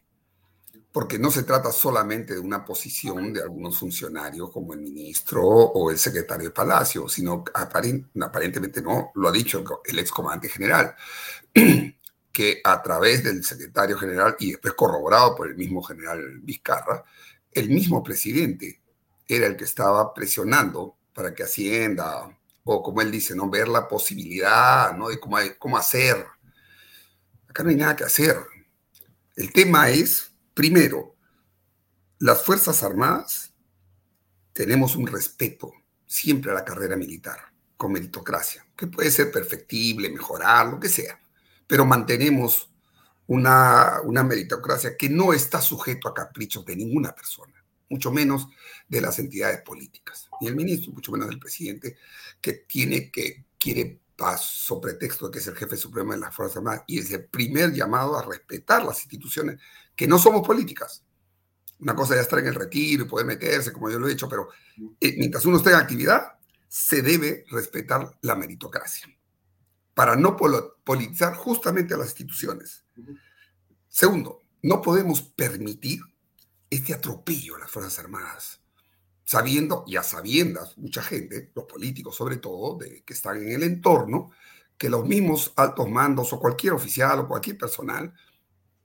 [0.97, 5.91] Porque no se trata solamente de una posición de algunos funcionarios como el ministro o
[5.91, 10.97] el secretario de Palacio, sino aparentemente no, lo ha dicho el excomandante general.
[12.33, 17.05] que a través del secretario general y después corroborado por el mismo general Vizcarra,
[17.53, 18.81] el mismo presidente
[19.29, 22.35] era el que estaba presionando para que Hacienda,
[22.65, 23.51] o como él dice, ¿no?
[23.51, 25.11] ver la posibilidad ¿no?
[25.11, 26.25] de cómo, cómo hacer.
[27.51, 28.39] Acá no hay nada que hacer.
[29.35, 31.15] El tema es, primero,
[32.19, 33.53] las Fuerzas Armadas
[34.55, 35.71] tenemos un respeto
[36.07, 37.39] siempre a la carrera militar,
[37.77, 41.21] con meritocracia, que puede ser perfectible, mejorar, lo que sea
[41.67, 42.71] pero mantenemos
[43.27, 47.53] una, una meritocracia que no está sujeto a caprichos de ninguna persona,
[47.89, 48.49] mucho menos
[48.89, 51.97] de las entidades políticas, ni el ministro, mucho menos del presidente,
[52.41, 54.01] que tiene que, quiere,
[54.39, 57.27] sobre pretexto de que es el jefe supremo de las Fuerzas Armadas, y es el
[57.27, 59.61] primer llamado a respetar las instituciones
[59.95, 61.05] que no somos políticas.
[61.79, 64.29] Una cosa ya estar en el retiro y poder meterse, como yo lo he dicho,
[64.29, 64.49] pero
[65.01, 66.39] eh, mientras uno esté en actividad,
[66.69, 69.07] se debe respetar la meritocracia
[69.95, 72.85] para no politizar justamente a las instituciones.
[73.89, 76.01] Segundo, no podemos permitir
[76.69, 78.61] este atropello a las Fuerzas Armadas,
[79.27, 83.65] sabiendo y a sabiendas, mucha gente, los políticos sobre todo, de, que están en el
[83.65, 84.31] entorno,
[84.79, 88.15] que los mismos altos mandos o cualquier oficial o cualquier personal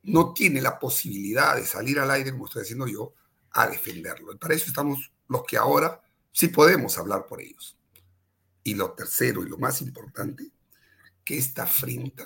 [0.03, 3.13] no tiene la posibilidad de salir al aire, como estoy haciendo yo,
[3.51, 4.33] a defenderlo.
[4.33, 7.77] Y para eso estamos los que ahora sí podemos hablar por ellos.
[8.63, 10.51] Y lo tercero y lo más importante
[11.23, 12.25] que esta afrenta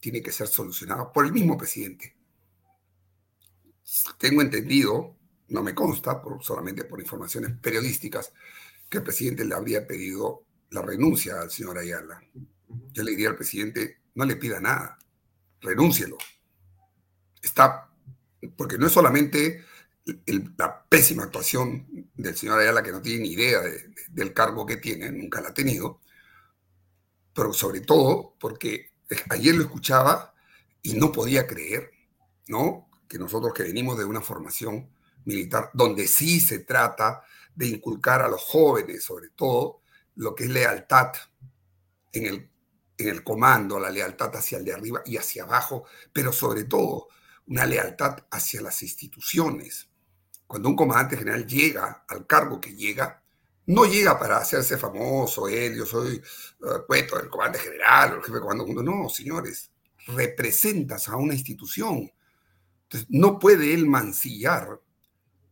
[0.00, 2.16] tiene que ser solucionada por el mismo presidente.
[4.18, 5.14] Tengo entendido,
[5.52, 8.32] no me consta, por, solamente por informaciones periodísticas,
[8.88, 12.22] que el presidente le habría pedido la renuncia al señor Ayala.
[12.92, 14.98] Yo le diría al presidente, no le pida nada,
[15.60, 16.16] renúncielo.
[17.40, 17.90] Está,
[18.56, 19.64] porque no es solamente
[20.56, 23.60] la pésima actuación del señor Ayala, que no tiene ni idea
[24.08, 26.00] del cargo que tiene, nunca la ha tenido,
[27.34, 28.92] pero sobre todo porque
[29.30, 30.34] ayer lo escuchaba
[30.82, 31.90] y no podía creer,
[32.48, 32.88] ¿no?
[33.08, 34.88] Que nosotros que venimos de una formación
[35.24, 37.22] militar, donde sí se trata
[37.54, 39.82] de inculcar a los jóvenes, sobre todo,
[40.16, 41.12] lo que es lealtad
[42.12, 42.50] en el,
[42.98, 47.08] en el comando, la lealtad hacia el de arriba y hacia abajo, pero sobre todo
[47.46, 49.88] una lealtad hacia las instituciones.
[50.46, 53.22] Cuando un comandante general llega al cargo que llega,
[53.66, 56.22] no llega para hacerse famoso, él, yo soy
[56.60, 58.82] uh, cuento, el comandante general el jefe de comando.
[58.82, 59.70] No, señores,
[60.08, 62.12] representas a una institución.
[62.82, 64.80] Entonces, no puede él mancillar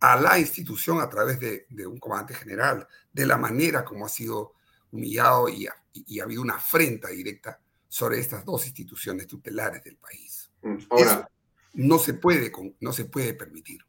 [0.01, 4.55] a la institución a través de, un comandante general, de la manera como ha sido
[4.91, 5.75] humillado y ha,
[6.23, 10.51] habido una afrenta directa sobre estas dos instituciones tutelares del país.
[10.63, 11.31] Mm, ahora,
[11.75, 13.81] no se puede, no se puede permitir.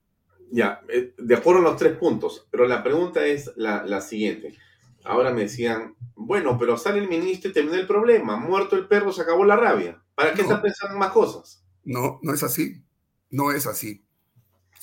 [0.51, 4.57] Ya, eh, de acuerdo a los tres puntos, pero la pregunta es la, siguiente.
[5.05, 9.13] Ahora me decían, bueno, pero sale el ministro y terminó el problema, muerto el perro,
[9.13, 10.03] se acabó la rabia.
[10.13, 11.63] ¿Para qué está pensando en más cosas?
[11.83, 12.83] No, no es así.
[13.29, 14.03] No es así.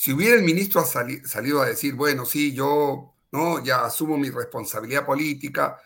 [0.01, 5.05] Si hubiera el ministro salido a decir, bueno, sí, yo no, ya asumo mi responsabilidad
[5.05, 5.76] política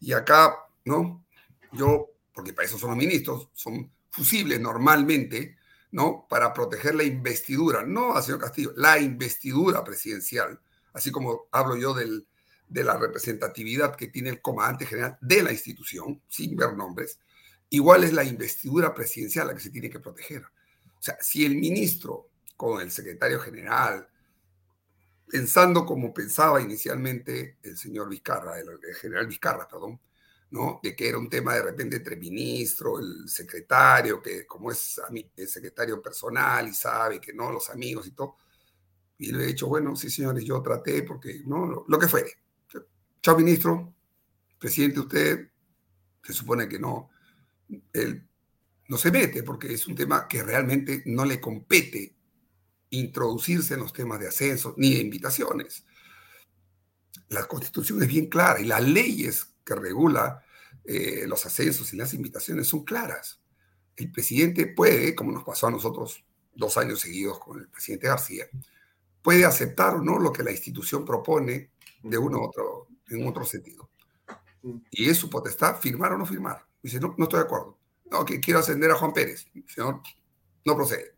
[0.00, 0.56] y acá,
[0.86, 1.24] ¿no?
[1.70, 5.56] Yo, porque para eso son los ministros, son fusibles normalmente,
[5.92, 6.26] ¿no?
[6.28, 10.58] Para proteger la investidura, no señor Castillo, la investidura presidencial,
[10.92, 12.26] así como hablo yo del,
[12.68, 17.20] de la representatividad que tiene el comandante general de la institución, sin ver nombres,
[17.68, 20.42] igual es la investidura presidencial la que se tiene que proteger.
[20.42, 22.29] O sea, si el ministro
[22.60, 24.06] con el secretario general,
[25.26, 28.68] pensando como pensaba inicialmente el señor Vizcarra, el,
[29.00, 29.98] general Vizcarra, perdón,
[30.50, 30.78] ¿no?
[30.82, 35.00] De que era un tema de repente entre ministro, el secretario, que como es
[35.36, 38.36] el secretario personal y sabe que no, los amigos y todo.
[39.16, 41.86] Y le he dicho, bueno, sí, señores, yo traté porque, ¿no?
[41.88, 42.42] Lo, que fuere.
[43.22, 43.94] Chao, ministro.
[44.58, 45.48] Presidente, usted
[46.22, 47.08] se supone que no.
[47.94, 48.22] Él
[48.88, 52.19] no se mete porque es un tema que realmente no le compete
[52.90, 55.84] introducirse en los temas de ascenso ni de invitaciones.
[57.28, 60.44] La constitución es bien clara y las leyes que regula
[60.84, 63.40] eh, los ascensos y las invitaciones son claras.
[63.96, 66.24] El presidente puede, como nos pasó a nosotros
[66.54, 68.46] dos años seguidos con el presidente García,
[69.22, 71.70] puede aceptar o no lo que la institución propone
[72.02, 73.90] de uno u otro, en otro sentido.
[74.90, 76.66] Y es su potestad firmar o no firmar.
[76.82, 77.78] Dice, no, no estoy de acuerdo.
[78.10, 79.46] No, que quiero ascender a Juan Pérez.
[79.68, 80.00] Señor,
[80.64, 81.14] no procede.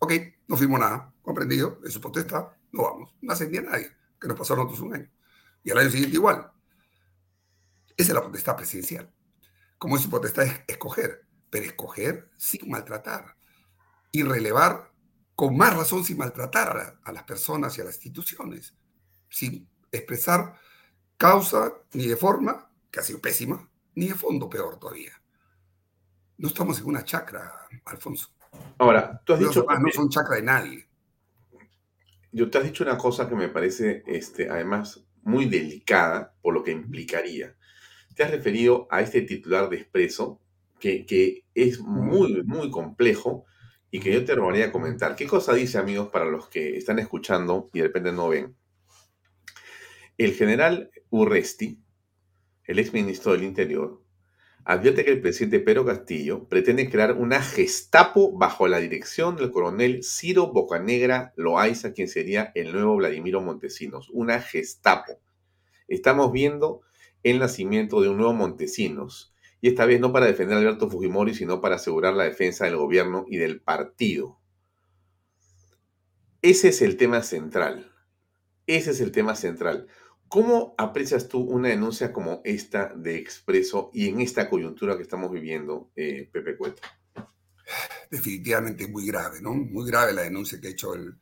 [0.00, 0.12] Ok,
[0.48, 3.14] no firmo nada, comprendido, es su potestad, no vamos.
[3.20, 5.10] No ascendía a nadie, que nos pasó a nosotros un año.
[5.64, 6.52] Y al año siguiente igual.
[7.96, 9.12] Esa es la potestad presidencial.
[9.78, 13.36] Como es su potestad es escoger, pero escoger sin maltratar
[14.12, 14.92] y relevar
[15.34, 18.76] con más razón sin maltratar a, las personas y a las instituciones,
[19.28, 20.58] sin expresar
[21.16, 25.12] causa ni de forma, que ha sido pésima, ni de fondo peor todavía.
[26.36, 27.52] No estamos en una chacra,
[27.86, 28.28] Alfonso.
[28.78, 29.64] Ahora, tú has dicho...
[29.64, 30.88] no son chacra de nadie.
[32.34, 36.64] Yo te has dicho una cosa que me parece, este, además, muy delicada por lo
[36.64, 37.54] que implicaría.
[38.16, 40.40] Te has referido a este titular de Expreso,
[40.80, 43.44] que, que es muy, muy complejo
[43.88, 45.14] y que yo te robaría a comentar.
[45.14, 48.56] ¿Qué cosa dice, amigos, para los que están escuchando y de repente no ven?
[50.18, 51.78] El general Urresti,
[52.64, 54.02] el exministro del Interior,
[54.64, 60.02] advierte que el presidente Pedro Castillo pretende crear una gestapo bajo la dirección del coronel
[60.02, 64.08] Ciro Bocanegra Loaiza, quien sería el nuevo Vladimiro Montesinos.
[64.10, 65.20] Una gestapo.
[65.86, 66.80] Estamos viendo
[67.22, 69.34] el nacimiento de un nuevo Montesinos.
[69.60, 72.76] Y esta vez no para defender a Alberto Fujimori, sino para asegurar la defensa del
[72.76, 74.38] gobierno y del partido.
[76.42, 77.90] Ese es el tema central.
[78.66, 79.88] Ese es el tema central.
[80.28, 85.30] ¿Cómo aprecias tú una denuncia como esta de Expreso y en esta coyuntura que estamos
[85.30, 86.82] viviendo, eh, Pepe Cueta?
[88.10, 89.54] Definitivamente muy grave, ¿no?
[89.54, 91.16] Muy grave la denuncia que ha hecho el,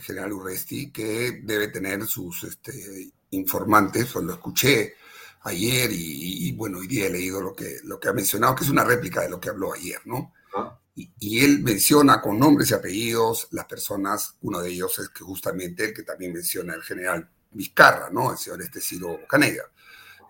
[0.00, 4.94] general Urresti, que debe tener sus este, informantes, o lo escuché
[5.42, 8.70] ayer y, bueno, hoy día he leído lo que, lo que ha mencionado, que es
[8.70, 10.32] una réplica de lo que habló ayer, ¿no?
[10.56, 10.76] Ah.
[10.96, 15.22] Y, y, él menciona con nombres y apellidos las personas, uno de ellos es que
[15.22, 18.32] justamente el que también menciona el general Vizcarra, ¿no?
[18.32, 19.64] El señor este Ciro Canega.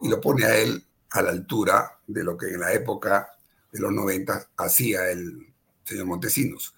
[0.00, 3.28] Y lo pone a él a la altura de lo que en la época
[3.72, 5.54] de los 90 hacía el
[5.84, 6.74] señor Montesinos.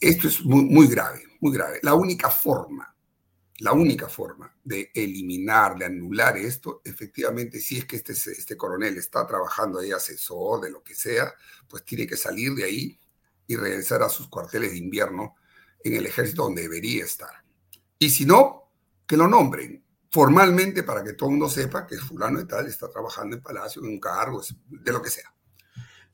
[0.00, 1.80] Esto es muy, muy grave, muy grave.
[1.82, 2.94] La única forma
[3.58, 8.96] la única forma de eliminar, de anular esto, efectivamente, si es que este, este coronel
[8.96, 11.32] está trabajando ahí asesor de lo que sea,
[11.68, 12.98] pues tiene que salir de ahí
[13.46, 15.36] y regresar a sus cuarteles de invierno
[15.84, 17.44] en el ejército donde debería estar.
[17.98, 18.63] Y si no,
[19.06, 22.88] que lo nombren formalmente para que todo el mundo sepa que fulano y tal está
[22.88, 25.34] trabajando en Palacio, en un cargo, de lo que sea.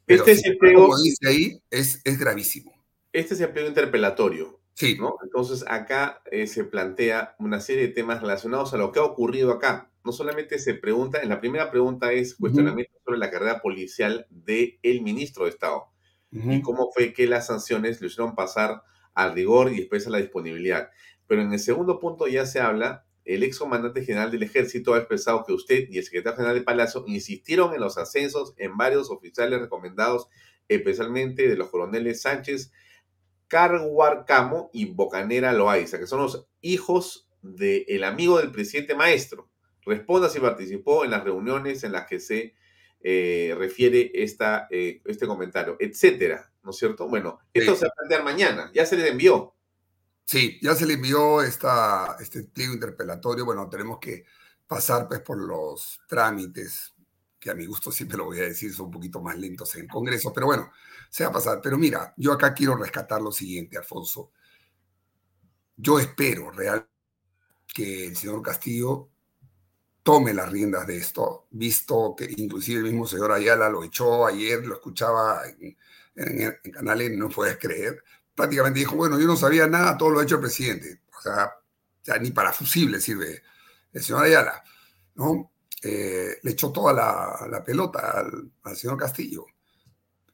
[0.06, 2.72] este si, como dice ahí, es, es gravísimo.
[3.12, 4.60] Este es el empleo interpelatorio.
[4.72, 4.96] Sí.
[4.98, 5.16] ¿no?
[5.22, 9.52] Entonces acá eh, se plantea una serie de temas relacionados a lo que ha ocurrido
[9.52, 9.90] acá.
[10.02, 14.78] No solamente se pregunta, en la primera pregunta es cuestionamiento sobre la carrera policial del
[14.82, 15.90] el ministro de Estado
[16.32, 18.82] y cómo fue que las sanciones lo hicieron pasar
[19.12, 20.90] al rigor y después a la disponibilidad.
[21.30, 24.98] Pero en el segundo punto ya se habla, el ex comandante general del ejército ha
[24.98, 29.12] expresado que usted y el secretario general de Palacio insistieron en los ascensos en varios
[29.12, 30.26] oficiales recomendados,
[30.66, 32.72] especialmente de los coroneles Sánchez,
[33.46, 39.48] Carhuarcamo y Bocanera Loaiza, que son los hijos del amigo del presidente maestro.
[39.86, 42.56] Responda si participó en las reuniones en las que se
[43.02, 47.06] eh, refiere esta, eh, este comentario, etcétera, ¿no es cierto?
[47.06, 49.54] Bueno, esto se va a plantear mañana, ya se le envió.
[50.30, 53.44] Sí, ya se le envió esta, este pliego interpelatorio.
[53.44, 54.26] Bueno, tenemos que
[54.64, 56.94] pasar pues por los trámites,
[57.40, 59.82] que a mi gusto siempre lo voy a decir, son un poquito más lentos en
[59.82, 60.70] el Congreso, pero bueno,
[61.08, 61.60] se va a pasar.
[61.60, 64.30] Pero mira, yo acá quiero rescatar lo siguiente, Alfonso.
[65.76, 66.88] Yo espero real
[67.74, 69.08] que el señor Castillo
[70.04, 74.64] tome las riendas de esto, visto que inclusive el mismo señor Ayala lo echó ayer,
[74.64, 75.76] lo escuchaba en,
[76.14, 78.04] en, canales, no puedes creer,
[78.40, 81.02] prácticamente dijo, bueno, yo no sabía nada, todo lo ha hecho el presidente.
[81.18, 81.52] O sea,
[82.18, 83.42] ni para fusible sirve
[83.92, 84.64] el señor Ayala,
[85.14, 85.52] ¿no?
[85.82, 88.24] Eh, le echó toda la, pelota
[88.62, 89.44] al, señor Castillo.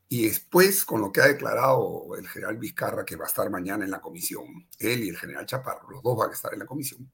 [0.08, 3.84] Y después, con lo que ha declarado el general Vizcarra, que va a estar mañana
[3.84, 6.66] en la comisión, él y el general Chaparro, los dos van a estar en la
[6.66, 7.10] comisión,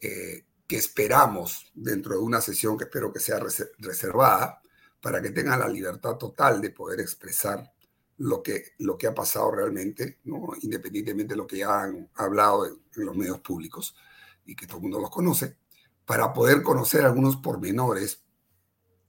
[0.00, 3.38] eh, que esperamos dentro de una sesión que espero que sea
[3.78, 4.60] reservada,
[5.00, 7.72] para que tengan la libertad total de poder expresar
[8.18, 10.48] lo que, lo que ha pasado realmente, ¿no?
[10.62, 13.94] independientemente de lo que ya han hablado en, los medios públicos
[14.44, 15.58] y que todo el mundo los conoce,
[16.04, 18.22] para poder conocer algunos pormenores.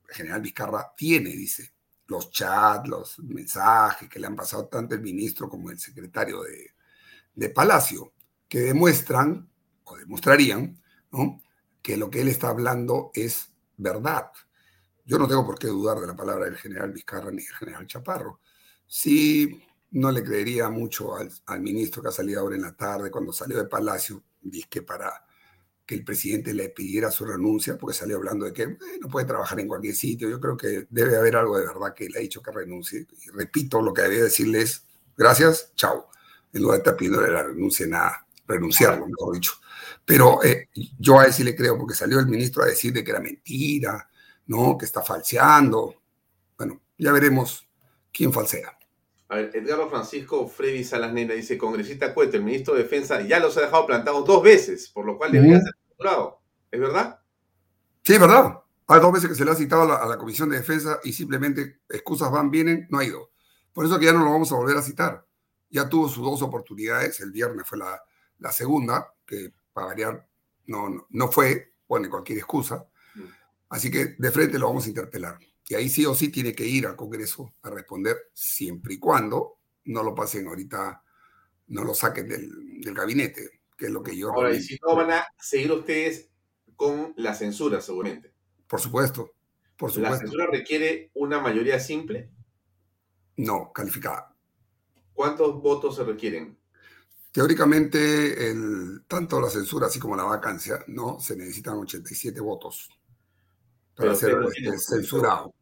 [0.09, 1.73] El general Vizcarra tiene, dice,
[2.07, 6.71] los chats, los mensajes que le han pasado tanto el ministro como el secretario de,
[7.33, 8.13] de Palacio,
[8.47, 9.49] que demuestran
[9.83, 10.81] o demostrarían
[11.81, 14.31] que lo que él está hablando es verdad.
[15.05, 17.87] Yo no tengo por qué dudar de la palabra del general Vizcarra ni del general
[17.87, 18.41] Chaparro.
[18.87, 19.61] Sí,
[19.91, 23.57] no le creería mucho al, ministro que ha salido ahora en la tarde, cuando salió
[23.57, 24.23] de Palacio,
[24.69, 25.25] que para
[25.85, 29.59] que el presidente le pidiera su renuncia, porque salió hablando de que no puede trabajar
[29.61, 30.29] en cualquier sitio.
[30.29, 33.07] Yo creo que debe haber algo de verdad que le ha dicho que renuncie.
[33.25, 34.85] Y repito, lo que debía decirle es
[35.15, 36.09] gracias, chao.
[36.51, 39.53] En lugar de estar pidiéndole la renuncia, nada, renunciarlo, mejor dicho.
[40.03, 40.69] Pero eh,
[40.99, 43.21] yo a él sí le creo, porque salió el ministro a decir de que era
[43.21, 44.09] mentira,
[44.47, 44.77] ¿no?
[44.77, 45.95] Que está falseando.
[46.57, 47.65] Bueno, ya veremos
[48.11, 48.76] quién falsea.
[49.29, 53.39] A ver, Edgardo Francisco Freddy Salas Nena dice, congresista Cueto, el ministro de Defensa ya
[53.39, 56.41] los ha dejado plantados dos veces, por lo cual debería ser capturado.
[56.71, 57.19] ¿Es verdad?
[58.03, 58.59] Sí, es verdad.
[58.87, 60.99] Hay dos veces que se le ha citado a la, a la, Comisión de Defensa
[61.03, 63.31] y simplemente excusas van, vienen, no ha ido.
[63.73, 65.25] Por eso que ya no lo vamos a volver a citar.
[65.69, 68.01] Ya tuvo sus dos oportunidades, el viernes fue la,
[68.39, 70.27] la segunda, que para variar
[70.67, 72.87] no, no, fue, pone cualquier excusa.
[73.15, 73.21] Mm.
[73.69, 75.37] Así que de frente lo vamos a interpelar.
[75.69, 79.59] Y ahí sí o sí tiene que ir al Congreso a responder, siempre y cuando
[79.85, 81.03] no lo pasen ahorita,
[81.67, 84.31] no lo saquen del, del gabinete, que es lo que yo...
[84.31, 86.29] Ahora, y si no van a seguir ustedes
[86.75, 88.33] con la censura, seguramente.
[88.67, 89.31] Por supuesto,
[89.77, 90.15] por supuesto.
[90.15, 92.31] ¿La censura requiere una mayoría simple?
[93.35, 94.33] No, calificada.
[95.13, 96.57] ¿Cuántos votos se requieren?
[97.31, 101.19] Teóricamente, el, tanto la censura así como la vacancia, ¿no?
[101.19, 102.89] Se necesitan 87 votos
[103.97, 105.53] para ser este, censurado.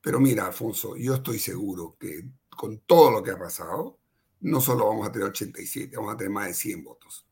[0.00, 3.98] Pero mira, Alfonso, yo estoy seguro que con todo lo que ha pasado,
[4.40, 7.26] no solo vamos a tener 87, vamos a tener más de 100 votos.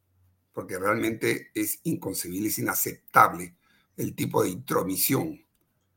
[0.52, 3.56] Porque realmente es inconcebible, es inaceptable
[3.96, 5.40] el tipo de intromisión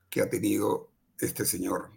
[0.10, 1.92] que ha tenido este señor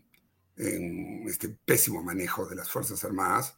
[0.57, 3.57] en este pésimo manejo de las Fuerzas Armadas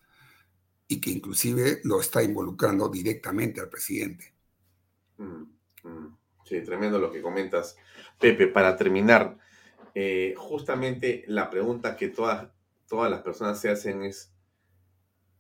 [0.87, 4.35] y que inclusive lo está involucrando directamente al presidente.
[5.17, 5.43] Mm,
[5.85, 6.17] mm.
[6.53, 7.79] Sí, tremendo lo que comentas.
[8.19, 9.39] Pepe, para terminar,
[9.95, 12.49] eh, justamente la pregunta que todas,
[12.87, 14.31] todas las personas se hacen es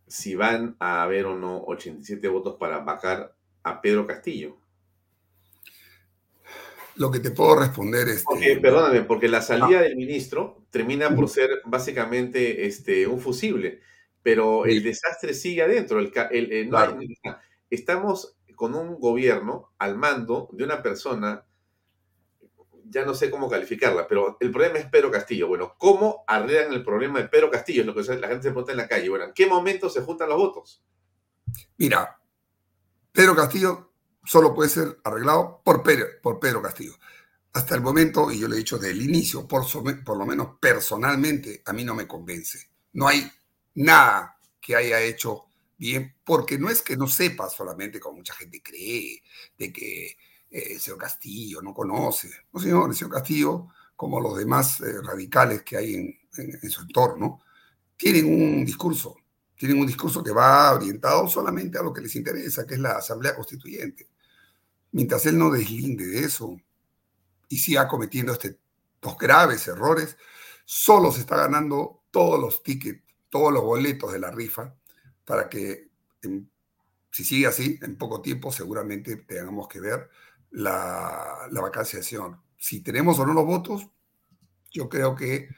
[0.06, 4.56] si van a haber o no 87 votos para vacar a Pedro Castillo.
[6.96, 8.24] Lo que te puedo responder es...
[8.62, 13.80] perdóname, porque la salida del ministro termina por ser básicamente este, un fusible
[14.22, 15.98] pero el desastre sigue adentro.
[15.98, 16.70] El, el,
[17.70, 21.44] estamos con un gobierno al mando de una persona,
[22.84, 25.48] ya no sé cómo calificarla, pero el problema es Pedro Castillo.
[25.48, 27.80] Bueno, ¿cómo arreglan el problema de Pedro Castillo?
[27.80, 29.08] Es lo que la gente se pregunta en la calle.
[29.08, 30.84] Bueno, ¿en qué momento se juntan los votos?
[31.78, 32.20] Mira,
[33.12, 33.92] Pedro Castillo
[34.24, 36.94] solo puede ser arreglado por Pedro, por Pedro Castillo.
[37.54, 39.64] Hasta el momento, y yo le he dicho desde el inicio, por,
[40.04, 42.70] por lo menos personalmente, a mí no me convence.
[42.94, 43.30] No hay
[43.74, 45.46] nada que haya hecho
[45.82, 49.20] bien, porque no es que no sepa solamente, como mucha gente cree,
[49.58, 50.06] de que
[50.48, 52.30] eh, el señor Castillo no conoce.
[52.52, 53.66] No, señor, el señor Castillo,
[53.96, 57.42] como los demás eh, radicales que hay en, su entorno,
[57.96, 59.16] tienen un discurso,
[59.56, 62.92] tienen un discurso que va orientado solamente a lo que les interesa, que es la
[62.98, 64.08] Asamblea Constituyente.
[64.92, 66.60] Mientras él no deslinde de eso
[67.48, 70.16] y siga cometiendo estos graves errores,
[70.64, 73.02] solo se está ganando todos los tickets
[73.32, 74.74] todos los boletos de la rifa
[75.32, 75.88] para que,
[77.10, 80.10] si sigue así, en poco tiempo seguramente tengamos que ver
[80.50, 82.38] la, la.
[82.58, 83.88] Si tenemos o no los votos,
[84.70, 85.48] yo creo que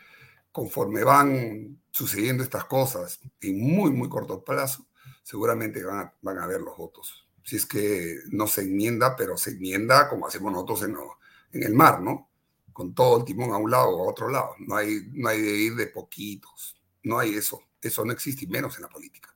[0.53, 4.87] conforme van sucediendo estas cosas en muy, muy corto plazo,
[5.25, 7.27] seguramente van a, van a ver los votos.
[7.43, 12.01] Si es que no se enmienda, pero se enmienda como hacemos nosotros en, el mar,
[12.01, 12.31] ¿no?
[12.73, 14.55] Con todo el timón a un lado o a otro lado.
[14.61, 16.81] No hay, no hay de ir de poquitos.
[17.03, 17.61] No hay eso.
[17.83, 19.34] Eso no existe, menos en la política.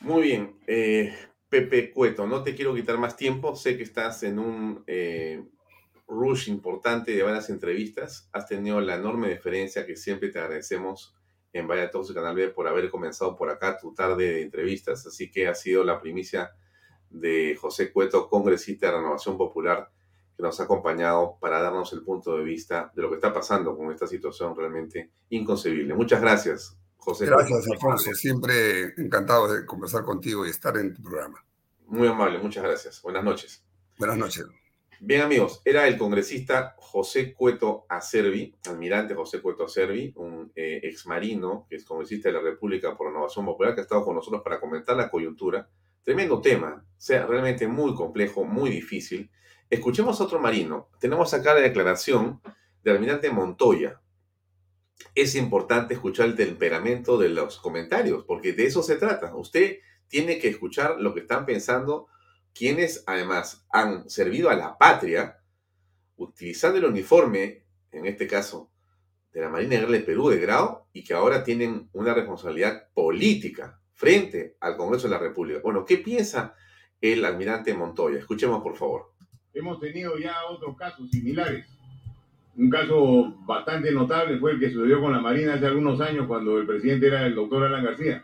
[0.00, 0.58] Muy bien.
[0.66, 1.14] Eh,
[1.48, 3.54] Pepe Cueto, no te quiero quitar más tiempo.
[3.56, 5.44] Sé que estás en un eh,
[6.06, 8.28] rush importante de varias entrevistas.
[8.32, 11.14] Has tenido la enorme diferencia que siempre te agradecemos
[11.52, 15.06] en Vaya Todos y Canal B por haber comenzado por acá tu tarde de entrevistas.
[15.06, 16.52] Así que ha sido la primicia
[17.10, 19.90] de José Cueto, congresista de Renovación Popular
[20.40, 23.92] nos ha acompañado para darnos el punto de vista de lo que está pasando con
[23.92, 25.94] esta situación realmente inconcebible.
[25.94, 27.26] Muchas gracias, José.
[27.26, 28.12] Gracias, Alfonso.
[28.14, 31.44] Siempre encantado de conversar contigo y estar en tu programa.
[31.86, 33.02] Muy amable, muchas gracias.
[33.02, 33.64] Buenas noches.
[33.98, 34.46] Buenas noches.
[35.00, 41.06] Bien, amigos, era el congresista José Cueto Acervi, almirante José Cueto Acervi, un eh, ex
[41.06, 44.42] marino que es congresista de la República por Renovación Popular, que ha estado con nosotros
[44.42, 45.68] para comentar la coyuntura.
[46.02, 49.30] Tremendo tema, o sea, realmente muy complejo, muy difícil
[49.70, 50.88] Escuchemos a otro marino.
[50.98, 52.40] Tenemos acá la declaración
[52.82, 54.00] del almirante Montoya.
[55.14, 59.34] Es importante escuchar el temperamento de los comentarios, porque de eso se trata.
[59.34, 59.78] Usted
[60.08, 62.08] tiene que escuchar lo que están pensando
[62.52, 65.38] quienes además han servido a la patria
[66.16, 68.70] utilizando el uniforme, en este caso,
[69.32, 73.80] de la Marina Negra del Perú de grado y que ahora tienen una responsabilidad política
[73.92, 75.60] frente al Congreso de la República.
[75.62, 76.54] Bueno, ¿qué piensa
[77.00, 78.18] el almirante Montoya?
[78.18, 79.10] Escuchemos, por favor
[79.54, 81.66] hemos tenido ya otros casos similares.
[82.60, 86.58] Un caso bastante notable fue el que sucedió con la Marina hace algunos años cuando
[86.58, 88.22] el presidente era el doctor Alan García.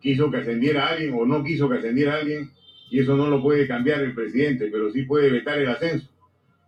[0.00, 2.50] Quiso que ascendiera a alguien o no quiso que ascendiera a alguien
[2.90, 6.08] y eso no lo puede cambiar el presidente, pero sí puede vetar el ascenso.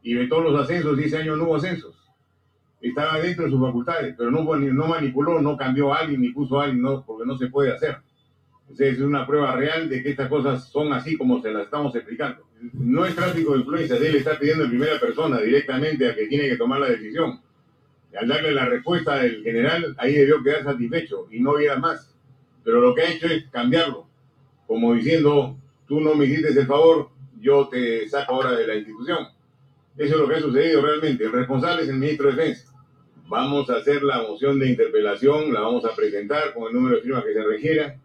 [0.03, 1.97] Y vetó los ascensos y ese año no hubo ascensos.
[2.83, 6.61] Estaba dentro de sus facultades, pero no, no manipuló, no cambió a alguien ni puso
[6.61, 7.97] a alguien, no, porque no se puede hacer.
[8.65, 11.97] Entonces es una prueba real de que estas cosas son así como se las estamos
[11.97, 16.27] explicando no es tráfico de influencias, él está pidiendo en primera persona directamente a que
[16.27, 17.41] tiene que tomar la decisión.
[18.19, 22.13] al darle la respuesta del general, ahí debió quedar satisfecho y no ir más.
[22.65, 24.09] Pero lo que ha hecho es cambiarlo,
[24.67, 25.57] como diciendo,
[25.87, 29.29] tú no me hiciste el favor, yo te saco ahora de la institución.
[29.97, 31.25] Eso es lo que ha sucedido realmente.
[31.25, 32.73] El responsable es el ministro de Defensa.
[33.29, 37.03] Vamos a hacer la moción de interpelación, la vamos a presentar con el número de
[37.03, 38.01] firmas que se requiera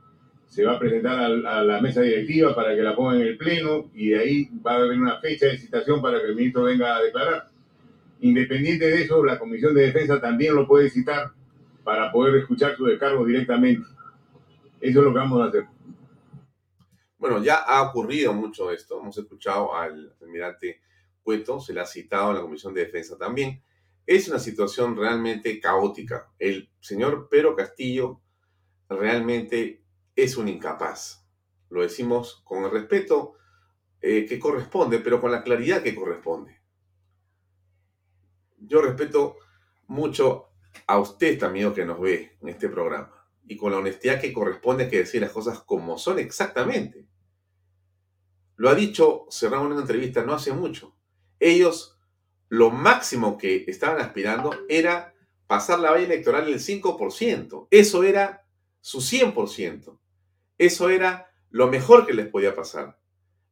[0.48, 3.90] se va a presentar a, la mesa directiva para que la ponga en el pleno
[3.94, 6.96] y de ahí va a haber una fecha de citación para que el ministro venga
[6.96, 7.50] a declarar.
[8.22, 11.32] Independiente de eso, la Comisión de Defensa también lo puede citar
[11.84, 13.88] para poder escuchar su descargo directamente.
[14.80, 15.66] Eso es lo que vamos a hacer.
[17.18, 19.00] Bueno, ya ha ocurrido mucho esto.
[19.00, 20.82] Hemos escuchado al almirante
[21.24, 23.62] Cueto, se le ha citado en la Comisión de Defensa también.
[24.06, 26.30] Es una situación realmente caótica.
[26.38, 28.22] El señor Pedro Castillo
[28.88, 29.85] realmente
[30.16, 31.26] es un incapaz.
[31.70, 33.34] Lo decimos con el respeto
[34.02, 36.62] eh, que corresponde, pero con la claridad que corresponde.
[38.58, 39.38] Yo respeto
[39.88, 40.50] mucho
[40.88, 43.12] a usted, amigo, que nos ve en este programa,
[43.48, 47.06] y con la honestidad que corresponde que decir las cosas como son exactamente.
[48.56, 50.96] Lo ha dicho cerrando una entrevista no hace mucho.
[51.40, 52.00] Ellos,
[52.50, 55.14] lo máximo que estaban aspirando era
[55.48, 57.68] pasar la valla electoral el 5%.
[57.70, 58.46] Eso era
[58.82, 60.00] su 100%.
[60.58, 63.00] Eso era lo mejor que les podía pasar.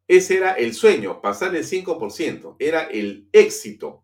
[0.08, 4.04] Ese era el sueño, pasar el 5%, era el éxito.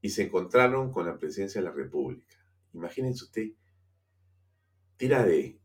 [0.00, 2.36] Y se encontraron con la presidencia de la República.
[2.72, 3.50] Imagínense usted,
[4.96, 5.58] tira de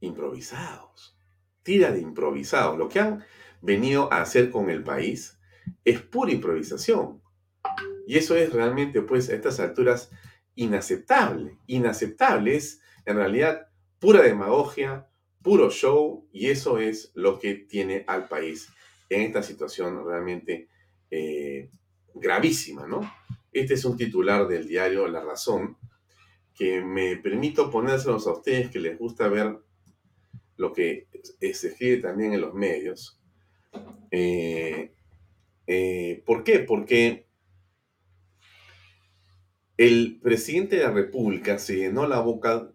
[0.00, 1.18] improvisados,
[1.62, 2.76] tira de improvisado.
[2.76, 3.24] Lo que han
[3.60, 5.38] venido a hacer con el país
[5.84, 7.20] es pura improvisación.
[8.06, 10.10] Y eso es realmente, pues, a estas alturas
[10.54, 11.58] inaceptable.
[11.66, 13.68] Inaceptable es, en realidad,
[13.98, 15.08] pura demagogia,
[15.46, 18.68] puro show, y eso es lo que tiene al país
[19.08, 20.66] en esta situación realmente
[21.08, 21.70] eh,
[22.12, 23.08] gravísima, ¿no?
[23.52, 25.76] Este es un titular del diario La Razón,
[26.52, 29.56] que me permito ponérselos a ustedes que les gusta ver
[30.56, 31.06] lo que
[31.40, 33.20] se escribe también en los medios.
[34.10, 34.94] Eh,
[35.68, 36.58] eh, ¿Por qué?
[36.58, 37.28] Porque
[39.76, 42.72] el presidente de la República se llenó la boca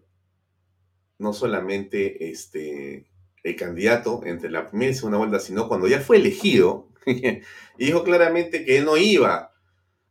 [1.22, 3.06] no solamente este,
[3.42, 6.88] el candidato entre la primera y segunda vuelta, sino cuando ya fue elegido,
[7.78, 9.52] dijo claramente que él no iba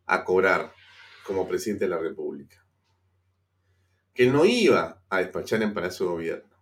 [0.05, 0.74] a cobrar
[1.26, 2.66] como presidente de la República,
[4.14, 6.55] que él no iba a despachar en Palacio de Gobierno,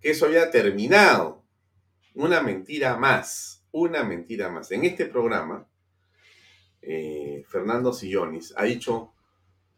[0.00, 1.42] que eso había terminado.
[2.14, 4.70] Una mentira más, una mentira más.
[4.70, 5.66] En este programa,
[6.82, 9.14] eh, Fernando Sillonis ha dicho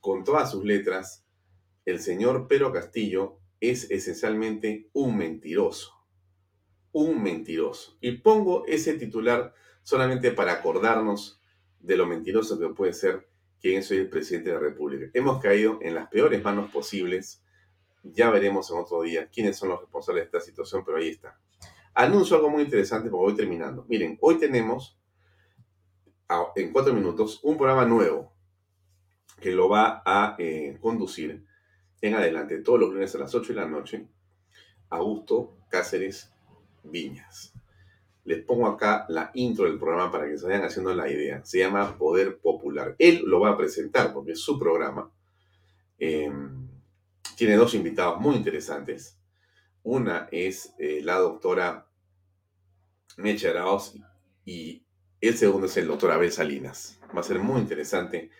[0.00, 1.23] con todas sus letras,
[1.84, 5.92] el señor Pedro Castillo es esencialmente un mentiroso.
[6.92, 7.96] Un mentiroso.
[8.00, 11.40] Y pongo ese titular solamente para acordarnos
[11.80, 13.28] de lo mentiroso que puede ser
[13.60, 15.10] quien soy el presidente de la República.
[15.14, 17.42] Hemos caído en las peores manos posibles.
[18.02, 21.38] Ya veremos en otro día quiénes son los responsables de esta situación, pero ahí está.
[21.94, 23.86] Anuncio algo muy interesante porque voy terminando.
[23.88, 24.98] Miren, hoy tenemos
[26.56, 28.32] en cuatro minutos un programa nuevo
[29.40, 31.44] que lo va a eh, conducir
[32.06, 34.06] en adelante todos los lunes a las 8 de la noche
[34.90, 36.30] Augusto Cáceres
[36.82, 37.54] Viñas.
[38.24, 41.42] Les pongo acá la intro del programa para que se vayan haciendo la idea.
[41.46, 42.94] Se llama Poder Popular.
[42.98, 45.10] Él lo va a presentar porque es su programa.
[45.98, 46.68] Em,
[47.36, 49.18] tiene dos invitados muy interesantes.
[49.82, 51.86] Una es eh, la doctora
[53.16, 53.50] Mecha
[54.44, 54.82] y
[55.22, 57.00] el segundo es el doctor Abel Salinas.
[57.16, 58.30] Va a ser muy interesante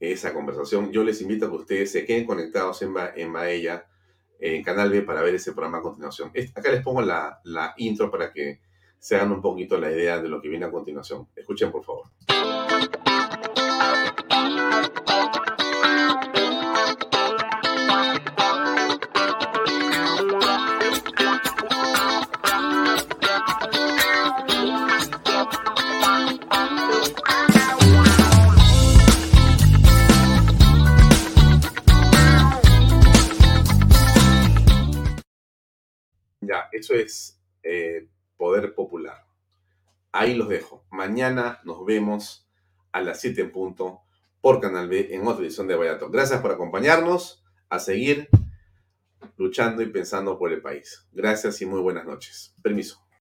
[0.00, 0.92] esa conversación.
[0.92, 3.86] Yo les invito a que ustedes se queden conectados en, en Baella,
[4.38, 6.30] en Canal B, para ver ese programa a continuación.
[6.54, 8.60] Acá les pongo la, la intro para que
[8.98, 11.28] se hagan un poquito la idea de lo que viene a continuación.
[11.36, 12.06] Escuchen, por favor.
[36.86, 39.26] Eso es eh, poder popular.
[40.12, 40.86] Ahí los dejo.
[40.90, 42.48] Mañana nos vemos
[42.92, 44.02] a las 7 en punto
[44.40, 46.08] por Canal B en otra edición de Vallato.
[46.10, 48.28] Gracias por acompañarnos a seguir
[49.36, 51.06] luchando y pensando por el país.
[51.12, 52.54] Gracias y muy buenas noches.
[52.62, 53.05] Permiso.